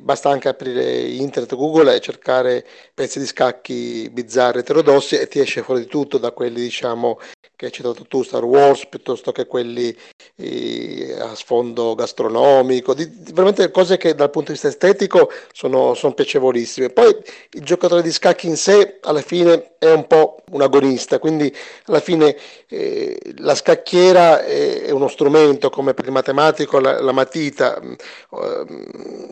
[0.00, 5.62] basta anche aprire internet, Google e cercare pezzi di scacchi bizzarri, eterodossi e ti esce
[5.62, 7.18] fuori di tutto, da quelli diciamo
[7.62, 9.96] che hai citato tu, Star Wars, piuttosto che quelli
[10.34, 15.94] eh, a sfondo gastronomico, di, di, veramente cose che dal punto di vista estetico sono,
[15.94, 16.90] sono piacevolissime.
[16.90, 17.16] Poi
[17.50, 21.54] il giocatore di scacchi in sé alla fine è un po' un agonista, quindi
[21.84, 27.12] alla fine eh, la scacchiera è, è, uno strumento come per il matematico la, la
[27.12, 28.66] matita, eh,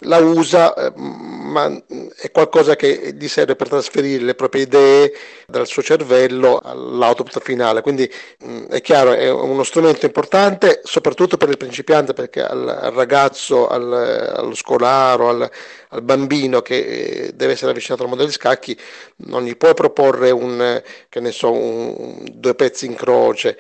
[0.03, 1.83] la usa, eh, ma
[2.17, 5.13] è qualcosa che gli serve per trasferire le proprie idee
[5.47, 8.11] dal suo cervello all'output finale, quindi
[8.45, 13.69] mh, è chiaro, è uno strumento importante soprattutto per il principiante perché al, al ragazzo,
[13.69, 13.93] al,
[14.37, 15.51] allo scolaro, al,
[15.91, 18.77] al bambino che eh, deve essere avvicinato al mondo degli scacchi,
[19.17, 23.59] non gli puoi proporre un, che ne so, un, due pezzi in croce.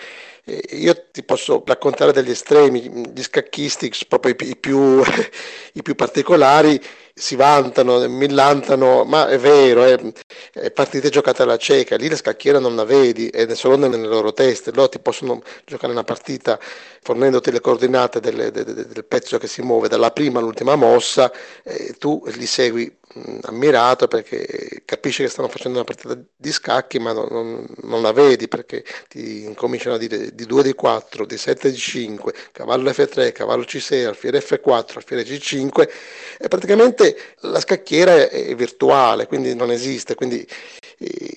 [0.70, 5.01] Io ti posso raccontare degli estremi, gli scacchisti, proprio i, più,
[5.74, 6.81] i più particolari,
[7.21, 9.99] si vantano, millantano, ma è vero, è,
[10.53, 14.07] è partite giocate alla cieca, lì la scacchiera non la vedi ed è solo nelle
[14.07, 16.59] loro teste, loro ti possono giocare una partita
[17.03, 21.31] fornendoti le coordinate delle, de, de, del pezzo che si muove dalla prima all'ultima mossa,
[21.62, 22.99] e tu li segui
[23.43, 28.13] ammirato perché capisci che stanno facendo una partita di scacchi ma non, non, non, la
[28.13, 32.91] vedi perché ti incominciano a dire di 2 di 4, di 7 di 5, cavallo
[32.91, 35.89] F3, cavallo C6, alfiere F4, alfiere C5
[36.39, 40.47] e praticamente la scacchiera è virtuale, quindi non esiste, quindi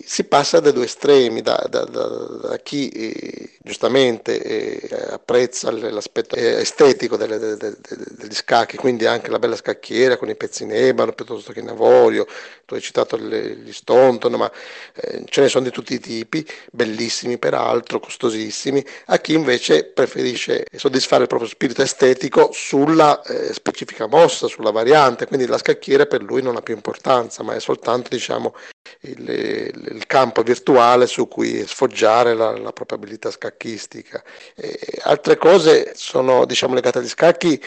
[0.06, 6.36] si passa da due estremi, da, da, da, da chi eh, giustamente eh, apprezza l'aspetto
[6.36, 7.78] eh, estetico delle, delle, delle,
[8.12, 11.70] degli scacchi, quindi anche la bella scacchiera con i pezzi in ebano piuttosto che in
[11.70, 12.28] avorio,
[12.66, 14.52] tu hai citato le, gli Stonton, ma
[14.96, 20.66] eh, ce ne sono di tutti i tipi, bellissimi peraltro, costosissimi, a chi invece preferisce
[20.76, 26.22] soddisfare il proprio spirito estetico sulla eh, specifica mossa, sulla variante, quindi la scacchiera per
[26.22, 28.54] lui non ha più importanza, ma è soltanto diciamo,
[29.02, 34.24] il, il campo virtuale su cui sfoggiare la, la propria abilità scacchistica.
[34.56, 37.62] E altre cose sono diciamo, legate agli scacchi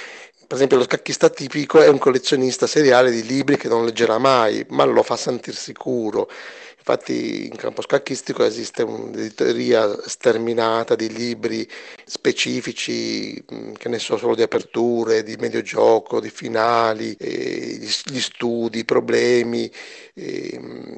[0.47, 4.65] per esempio lo scacchista tipico è un collezionista seriale di libri che non leggerà mai,
[4.69, 6.31] ma lo fa sentire sicuro.
[6.79, 11.69] Infatti in campo scacchistico esiste un'editoria sterminata di libri
[12.05, 13.45] specifici,
[13.77, 19.69] che ne so, solo di aperture, di medio gioco, di finali, gli studi, i problemi,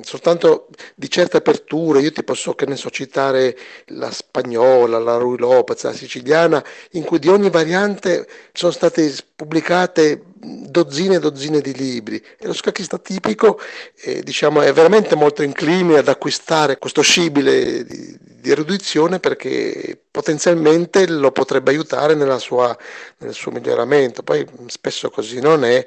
[0.02, 2.00] soltanto di certe aperture.
[2.00, 3.56] Io ti posso, che ne so, citare
[3.86, 6.62] la spagnola, la Rui Lopez, la siciliana,
[6.92, 12.52] in cui di ogni variante sono state pubblicate dozzine e dozzine di libri e lo
[12.52, 13.60] scacchista tipico
[14.02, 21.08] eh, diciamo, è veramente molto incline ad acquistare questo scibile di, di, erudizione perché potenzialmente
[21.08, 22.76] lo potrebbe aiutare sua,
[23.18, 25.84] nel suo miglioramento poi spesso così non è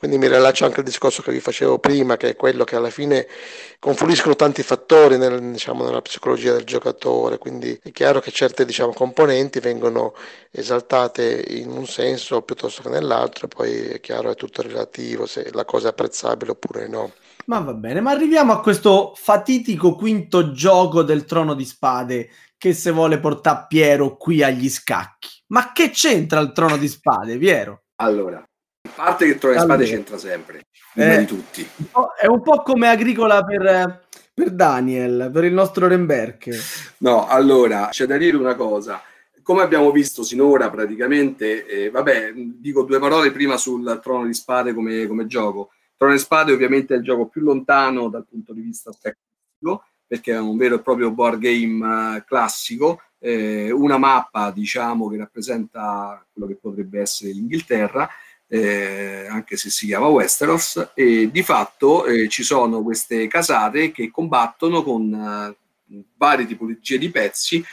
[0.00, 2.88] quindi mi rilascio anche al discorso che vi facevo prima, che è quello che alla
[2.88, 3.26] fine
[3.78, 8.94] confluiscono tanti fattori nel, diciamo, nella psicologia del giocatore, quindi è chiaro che certe diciamo,
[8.94, 10.14] componenti vengono
[10.50, 15.50] esaltate in un senso piuttosto che nell'altro, e poi è chiaro è tutto relativo se
[15.52, 17.12] la cosa è apprezzabile oppure no.
[17.44, 22.72] Ma va bene, ma arriviamo a questo fatitico quinto gioco del trono di spade che
[22.72, 25.28] se vuole portare Piero qui agli scacchi.
[25.48, 27.82] Ma che c'entra il trono di spade, Piero?
[27.96, 28.42] Allora,
[28.94, 31.68] parte che Troia allora, Spade c'entra sempre, prima eh, di tutti.
[32.20, 36.54] È un po' come agricola per, per Daniel, per il nostro Remberg.
[36.98, 39.02] No, allora, c'è da dire una cosa.
[39.42, 44.74] Come abbiamo visto sinora, praticamente, eh, vabbè, dico due parole prima sul Trono di Spade
[44.74, 45.70] come, come gioco.
[45.96, 50.32] Trono di Spade ovviamente è il gioco più lontano dal punto di vista tecnico, perché
[50.32, 51.84] è un vero e proprio board game
[52.16, 58.08] uh, classico, eh, una mappa, diciamo, che rappresenta quello che potrebbe essere l'Inghilterra,
[58.52, 64.10] eh, anche se si chiama Westeros, e di fatto eh, ci sono queste casate che
[64.10, 67.64] combattono con eh, varie tipologie di pezzi.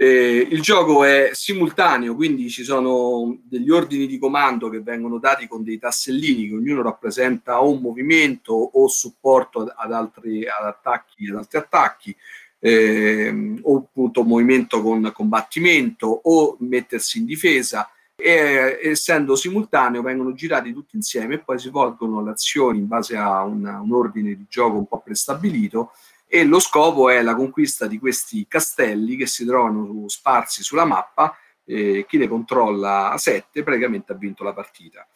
[0.00, 5.48] Eh, il gioco è simultaneo, quindi ci sono degli ordini di comando che vengono dati
[5.48, 10.66] con dei tassellini che ognuno rappresenta o un movimento o supporto ad, ad altri ad
[10.66, 12.14] attacchi, ad altri attacchi
[12.60, 17.90] eh, o appunto movimento con combattimento o mettersi in difesa
[18.20, 23.16] e essendo simultaneo vengono girati tutti insieme e poi si svolgono le azioni in base
[23.16, 25.92] a un, un ordine di gioco un po' prestabilito
[26.26, 31.34] e lo scopo è la conquista di questi castelli che si trovano sparsi sulla mappa
[31.64, 35.06] eh, chi ne controlla a 7 praticamente ha vinto la partita.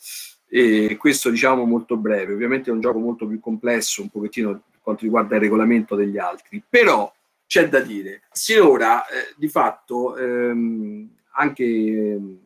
[0.48, 2.34] E questo diciamo molto breve.
[2.34, 6.18] Ovviamente è un gioco molto più complesso un pochettino per quanto riguarda il regolamento degli
[6.18, 6.62] altri.
[6.66, 7.12] Però
[7.46, 12.38] c'è da dire sinora eh, di fatto ehm, anche ehm,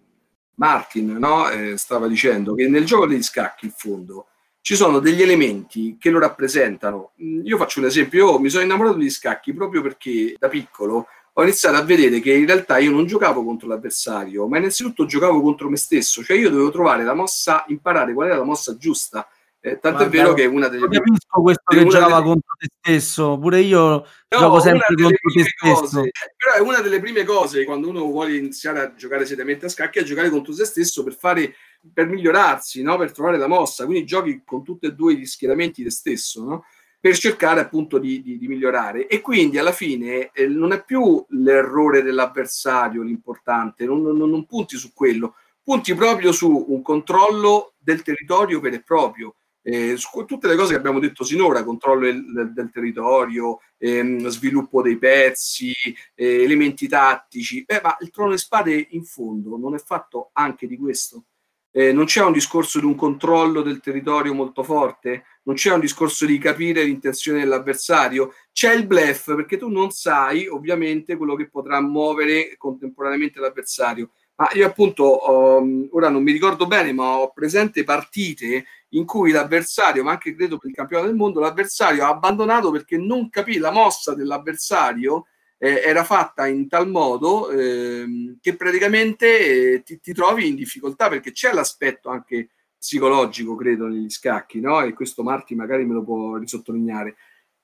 [0.56, 1.48] Martin no?
[1.50, 4.26] eh, stava dicendo che nel gioco degli scacchi in fondo
[4.60, 7.12] ci sono degli elementi che lo rappresentano.
[7.22, 11.06] Mm, io faccio un esempio, io mi sono innamorato degli scacchi proprio perché da piccolo
[11.38, 15.42] ho iniziato a vedere che in realtà io non giocavo contro l'avversario, ma innanzitutto giocavo
[15.42, 19.28] contro me stesso, cioè io dovevo trovare la mossa, imparare qual era la mossa giusta
[19.66, 22.22] eh, tanto Guarda, è vero che è una delle prime capisco questo che giocava delle...
[22.22, 25.80] contro te stesso, pure io no, gioco sempre contro te stesso.
[25.80, 29.68] Cose, però è una delle prime cose quando uno vuole iniziare a giocare seriamente a
[29.68, 31.56] scacchi, a giocare contro se stesso per fare
[31.92, 32.96] per migliorarsi, no?
[32.96, 33.84] per trovare la mossa.
[33.86, 36.64] Quindi giochi con tutti e due gli schieramenti te stesso, no?
[37.00, 39.08] per cercare appunto di, di, di, migliorare.
[39.08, 44.76] E quindi alla fine eh, non è più l'errore dell'avversario l'importante, non, non, non punti
[44.76, 49.34] su quello, punti proprio su un controllo del territorio vero e proprio
[49.68, 49.96] eh,
[50.26, 55.72] tutte le cose che abbiamo detto sinora, controllo del, del territorio, ehm, sviluppo dei pezzi,
[56.14, 60.68] eh, elementi tattici, Beh, ma il trono di spade in fondo non è fatto anche
[60.68, 61.24] di questo.
[61.72, 65.80] Eh, non c'è un discorso di un controllo del territorio molto forte, non c'è un
[65.80, 71.50] discorso di capire l'intenzione dell'avversario, c'è il bluff perché tu non sai ovviamente quello che
[71.50, 74.12] potrà muovere contemporaneamente l'avversario.
[74.36, 79.30] Ma io appunto um, ora non mi ricordo bene, ma ho presente partite in cui
[79.30, 83.58] l'avversario, ma anche credo per il campionato del mondo, l'avversario ha abbandonato perché non capì
[83.58, 85.26] la mossa dell'avversario
[85.58, 91.08] eh, era fatta in tal modo eh, che praticamente eh, ti, ti, trovi in difficoltà
[91.08, 94.82] perché c'è l'aspetto anche psicologico, credo, negli scacchi, no?
[94.82, 97.16] E questo Marti magari me lo può risottolineare.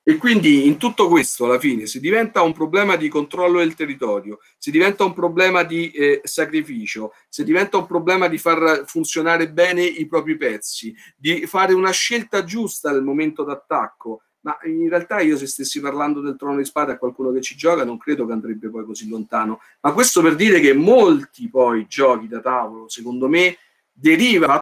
[0.05, 4.41] E quindi in tutto questo, alla fine, si diventa un problema di controllo del territorio,
[4.59, 9.85] si diventa un problema di eh, sacrificio, si diventa un problema di far funzionare bene
[9.85, 14.23] i propri pezzi, di fare una scelta giusta nel momento d'attacco.
[14.41, 17.55] Ma in realtà io se stessi parlando del trono di spada a qualcuno che ci
[17.55, 19.61] gioca non credo che andrebbe poi così lontano.
[19.83, 23.57] Ma questo per dire che molti poi giochi da tavolo, secondo me,
[23.93, 24.59] derivano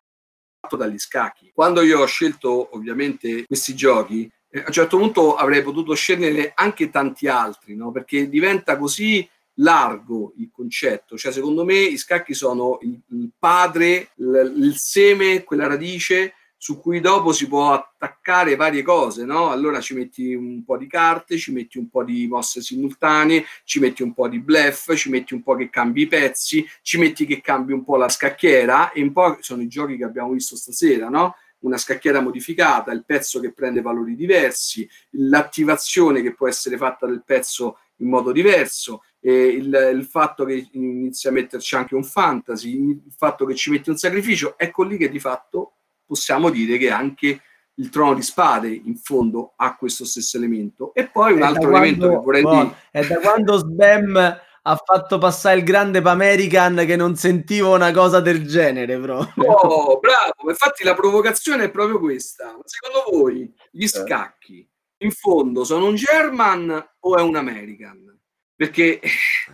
[0.76, 1.50] dagli scacchi.
[1.54, 6.90] Quando io ho scelto ovviamente questi giochi, a un certo punto avrei potuto scegliere anche
[6.90, 7.92] tanti altri, no?
[7.92, 11.16] perché diventa così largo il concetto.
[11.16, 17.00] Cioè, secondo me, i scacchi sono il, padre, il, il, seme, quella radice su cui
[17.00, 19.50] dopo si può attaccare varie cose, no?
[19.50, 23.80] Allora ci metti un po' di carte, ci metti un po' di mosse simultanee, ci
[23.80, 27.24] metti un po' di bluff, ci metti un po' che cambi i pezzi, ci metti
[27.24, 30.54] che cambi un po' la scacchiera e un po' sono i giochi che abbiamo visto
[30.54, 31.34] stasera, no?
[31.60, 37.22] Una scacchiera modificata, il pezzo che prende valori diversi, l'attivazione che può essere fatta del
[37.24, 43.12] pezzo in modo diverso, il, il, fatto che inizia a metterci anche un fantasy, il
[43.14, 45.72] fatto che ci metti un sacrificio, ecco lì che di fatto
[46.06, 47.42] possiamo dire che anche
[47.74, 50.92] il trono di spade in fondo ha questo stesso elemento.
[50.94, 52.74] E poi un è altro elemento che vorrei boh, dire...
[52.90, 58.20] È da quando Sbam ha fatto passare il grande Pamerican che non sentivo una cosa
[58.20, 59.52] del genere proprio.
[59.52, 62.56] Oh, bravo, infatti la provocazione è proprio questa.
[62.64, 63.88] Secondo voi gli eh.
[63.88, 68.08] scacchi in fondo sono un German o è un American?
[68.54, 69.00] Perché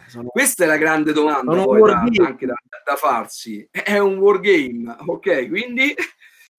[0.09, 0.29] sono...
[0.31, 3.69] questa è la grande domanda poi da, anche da, da farsi.
[3.71, 5.49] È un wargame, ok?
[5.49, 5.95] Quindi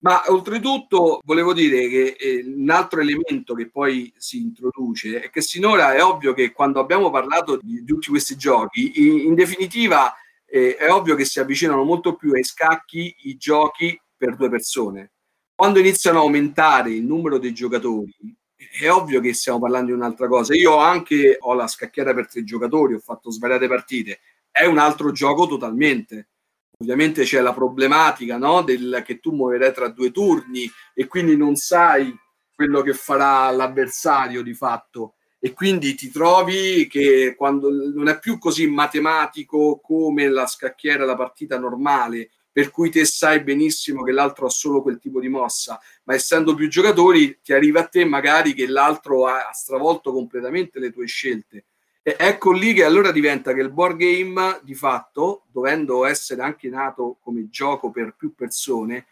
[0.00, 5.40] ma oltretutto volevo dire che eh, un altro elemento che poi si introduce è che
[5.40, 10.14] sinora è ovvio che quando abbiamo parlato di, tutti questi giochi, in, in definitiva
[10.46, 15.12] eh, è ovvio che si avvicinano molto più ai scacchi i giochi per due persone.
[15.54, 18.14] Quando iniziano a aumentare il numero dei giocatori,
[18.80, 20.54] è ovvio che stiamo parlando di un'altra cosa.
[20.54, 24.20] Io anche ho la scacchiera per tre giocatori, ho fatto svariate partite,
[24.50, 26.28] è un altro gioco totalmente
[26.80, 28.62] Ovviamente c'è la problematica no?
[28.62, 32.16] del, che tu muoverai tra due turni e quindi non sai
[32.54, 35.14] quello che farà l'avversario di fatto.
[35.40, 41.16] e quindi ti trovi che quando non è più così matematico come la scacchiera, la
[41.16, 45.80] partita normale, per cui te sai benissimo che l'altro ha solo quel tipo di mossa,
[46.04, 50.90] ma essendo più giocatori ti arriva a te magari che l'altro ha stravolto completamente le
[50.92, 51.66] tue scelte.
[52.16, 57.18] Ecco lì che allora diventa che il board game di fatto, dovendo essere anche nato
[57.20, 59.06] come gioco per più persone,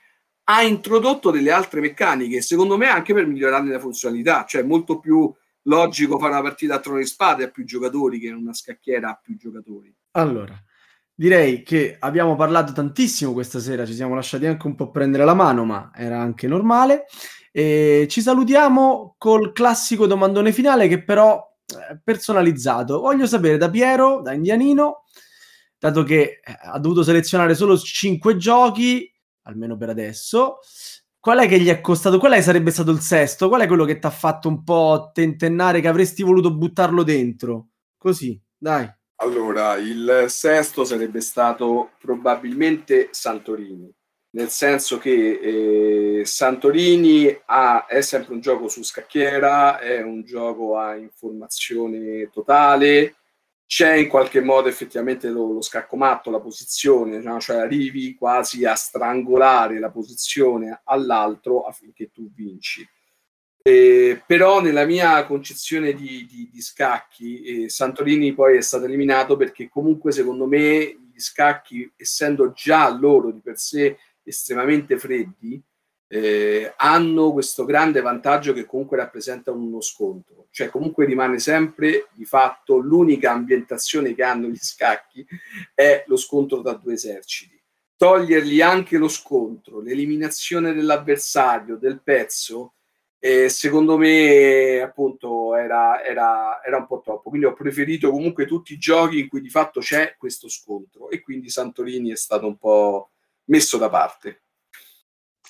[0.45, 5.33] ha introdotto delle altre meccaniche, secondo me anche per migliorarne la funzionalità, cioè molto più
[5.63, 9.21] logico fare una partita a trono di spade a più giocatori che una scacchiera a
[9.21, 9.93] più giocatori.
[10.13, 10.55] Allora,
[11.13, 15.35] direi che abbiamo parlato tantissimo questa sera, ci siamo lasciati anche un po' prendere la
[15.35, 17.07] mano, ma era anche normale.
[17.51, 21.56] E ci salutiamo col classico domandone finale che però
[22.03, 23.01] personalizzato.
[23.01, 25.05] Voglio sapere da Piero, da Indianino,
[25.79, 29.13] dato che eh, ha dovuto selezionare solo 5 giochi,
[29.43, 30.59] almeno per adesso,
[31.19, 32.19] qual è che gli è costato?
[32.19, 33.49] Qual è sarebbe stato il sesto?
[33.49, 37.69] Qual è quello che ti ha fatto un po' tentennare che avresti voluto buttarlo dentro?
[37.97, 38.89] Così, dai.
[39.17, 43.91] Allora, il sesto sarebbe stato probabilmente Santorini,
[44.37, 50.77] nel senso che eh, Santorini ha, è sempre un gioco su scacchiera, è un gioco
[50.77, 53.15] a informazione totale,
[53.65, 57.41] c'è in qualche modo effettivamente lo, lo scaccomatto, la posizione, no?
[57.41, 62.87] cioè arrivi quasi a strangolare la posizione all'altro affinché tu vinci.
[63.63, 69.37] Eh, però nella mia concezione di, di, di scacchi, eh, Santorini poi è stato eliminato
[69.37, 75.63] perché comunque secondo me gli scacchi, essendo già loro di per sé estremamente freddi,
[76.09, 82.25] eh, hanno questo grande vantaggio che comunque rappresentano uno scontro, cioè comunque rimane sempre di
[82.25, 85.27] fatto l'unica ambientazione che hanno gli scacchi
[85.75, 87.61] è lo scontro tra due eserciti.
[87.97, 92.75] Togliergli anche lo scontro, l'eliminazione dell'avversario, del pezzo,
[93.19, 98.75] eh, secondo me appunto era, era, era un po' troppo, quindi ho preferito comunque tutti
[98.75, 102.57] i giochi in cui di fatto c'è questo scontro e quindi Santorini è stato un
[102.57, 103.11] po'
[103.47, 104.43] messo da parte.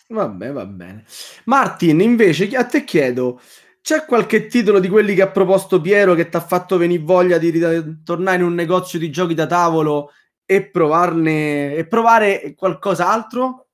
[0.09, 1.05] Vabbè, va bene.
[1.44, 3.40] Martin, invece, a te chiedo,
[3.82, 7.38] c'è qualche titolo di quelli che ha proposto Piero che ti ha fatto venire voglia
[7.38, 10.12] di ritornare in un negozio di giochi da tavolo
[10.44, 13.65] e provarne e provare qualcos'altro?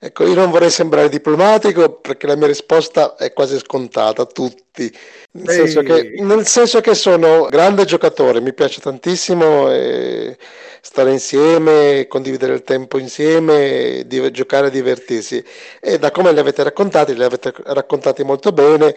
[0.00, 4.92] Ecco, io non vorrei sembrare diplomatico perché la mia risposta è quasi scontata, tutti.
[5.32, 10.36] Nel, senso che, nel senso che, sono grande giocatore, mi piace tantissimo eh,
[10.80, 15.44] stare insieme, condividere il tempo insieme, di, giocare e divertirsi.
[15.80, 18.94] E da come li avete raccontati, li avete raccontati molto bene,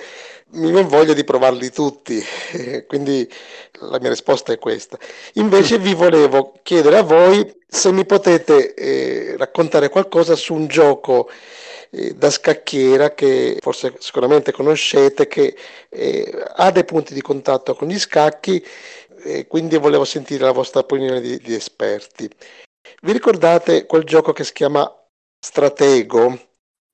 [0.53, 2.21] mi viene voglia di provarli tutti.
[2.87, 3.29] quindi
[3.79, 4.97] la mia risposta è questa.
[5.33, 11.29] Invece vi volevo chiedere a voi se mi potete eh, raccontare qualcosa su un gioco
[11.91, 15.55] eh, da scacchiera che forse sicuramente conoscete, che
[15.89, 18.63] eh, ha dei punti di contatto con gli scacchi,
[19.23, 22.29] e quindi volevo sentire la vostra opinione di, di esperti.
[23.01, 24.89] Vi ricordate quel gioco che si chiama
[25.39, 26.39] Stratego?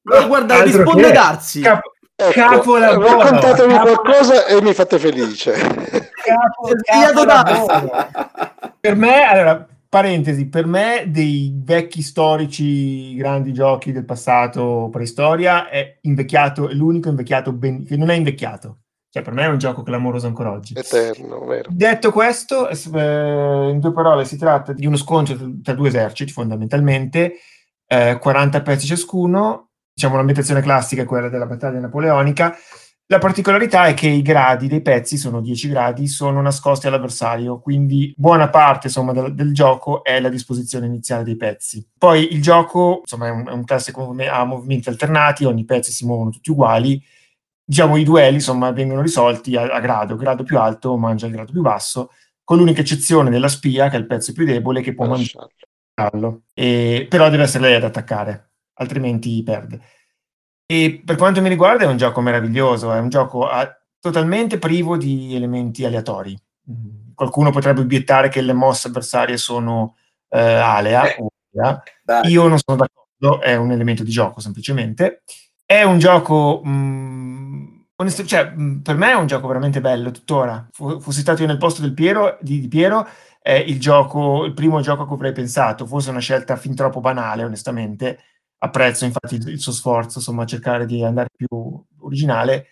[0.03, 1.61] Ma guarda, risponde Darsi.
[1.61, 3.21] Capo, ecco, capolavoro.
[3.21, 4.01] Raccontatemi capo...
[4.01, 5.53] qualcosa e mi fate felice.
[5.53, 7.65] Capo, capo
[8.79, 15.97] per me, allora, parentesi, per me dei vecchi storici grandi giochi del passato preistoria è
[16.01, 18.79] invecchiato, è l'unico invecchiato ben, che non è invecchiato.
[19.09, 20.73] Cioè, per me è un gioco clamoroso ancora oggi.
[20.75, 21.69] Eterno, vero.
[21.71, 27.35] Detto questo, eh, in due parole, si tratta di uno scontro tra due eserciti, fondamentalmente,
[27.87, 29.66] eh, 40 pezzi ciascuno,
[29.97, 32.55] diciamo l'ambientazione classica è quella della battaglia napoleonica,
[33.07, 38.13] la particolarità è che i gradi dei pezzi, sono 10 gradi, sono nascosti all'avversario, quindi
[38.15, 41.83] buona parte insomma, del, del, gioco è la disposizione iniziale dei pezzi.
[41.97, 46.05] Poi il gioco insomma, è, un, è un classico ha movimenti alternati, ogni pezzo si
[46.05, 47.01] muovono tutti uguali.
[47.63, 51.51] Diciamo i duelli insomma, vengono risolti a, a grado, grado più alto mangia il grado
[51.51, 52.11] più basso,
[52.43, 56.43] con l'unica eccezione della spia, che è il pezzo più debole, che può mangiarlo.
[56.53, 58.47] E, però deve essere lei ad attaccare,
[58.77, 59.81] altrimenti perde.
[60.65, 64.59] E per quanto mi riguarda è un gioco meraviglioso, è un gioco a, ah, totalmente
[64.59, 66.37] privo di elementi aleatori.
[66.69, 69.95] Mm, qualcuno potrebbe obiettare che le mosse avversarie sono
[70.29, 71.29] eh, alea, eh, o,
[72.27, 75.23] io non sono d'accordo, è un elemento di gioco semplicemente.
[75.65, 77.65] È un gioco, mh, mm,
[77.95, 80.67] onesto, cioè, mh, mm, per me è un gioco veramente bello tuttora.
[80.71, 83.07] F- fossi stato io nel posto del Piero, di, di Piero,
[83.41, 87.43] è il, gioco, il primo gioco che avrei pensato, forse una scelta fin troppo banale,
[87.43, 88.19] onestamente,
[88.59, 91.47] apprezzo infatti il, il, suo sforzo, insomma, a cercare di andare più
[91.99, 92.67] originale,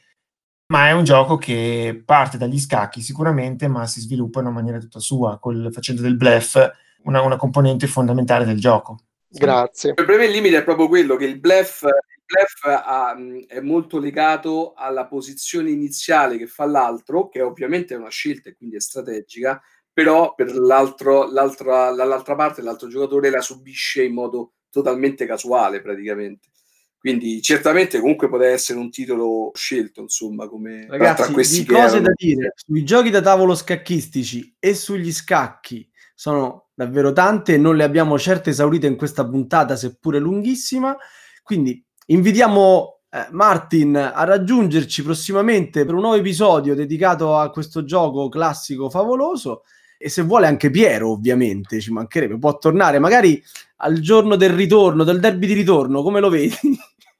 [0.67, 4.79] ma è un gioco che parte dagli scacchi sicuramente, ma si sviluppa in una maniera
[4.79, 6.57] tutta sua, col, facendo del bluff
[7.03, 8.99] una, una componente fondamentale del gioco.
[9.27, 9.89] Grazie.
[9.89, 13.15] Il problema il limite è proprio quello che il bluff, bluff ha,
[13.47, 18.55] è molto legato alla posizione iniziale che fa l'altro, che ovviamente è una scelta e
[18.55, 19.61] quindi è strategica,
[19.91, 26.49] però per l'altro, l'altra, dall'altra parte l'altro giocatore la subisce in modo totalmente casuale praticamente.
[26.97, 31.97] Quindi certamente comunque poteva essere un titolo scelto, insomma, come Ragazzi, tra questi di cose
[31.97, 32.01] erano...
[32.01, 37.83] da dire sui giochi da tavolo scacchistici e sugli scacchi sono davvero tante non le
[37.83, 40.97] abbiamo certo esaurite in questa puntata, seppure lunghissima.
[41.43, 48.27] Quindi invitiamo eh, Martin a raggiungerci prossimamente per un nuovo episodio dedicato a questo gioco
[48.29, 49.61] classico favoloso
[50.05, 53.43] e se vuole anche Piero, ovviamente, ci mancherebbe, può tornare magari
[53.77, 56.55] al giorno del ritorno, del derby di ritorno, come lo vedi?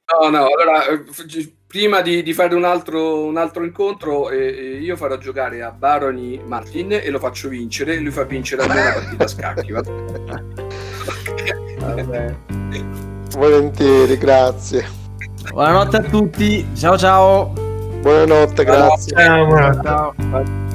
[0.06, 1.04] No, no, allora eh,
[1.66, 6.40] prima di, di fare un altro, un altro incontro, eh, io farò giocare a Baroni
[6.46, 9.72] Martin e lo faccio vincere, e lui fa vincere a me una partita a scacchi.
[9.72, 9.82] Va?
[11.80, 12.36] Vabbè.
[13.36, 14.86] Volentieri, grazie.
[15.50, 17.52] Buonanotte a tutti, ciao ciao.
[18.02, 19.16] Buonanotte, grazie.
[19.18, 20.75] Ciao, ciao.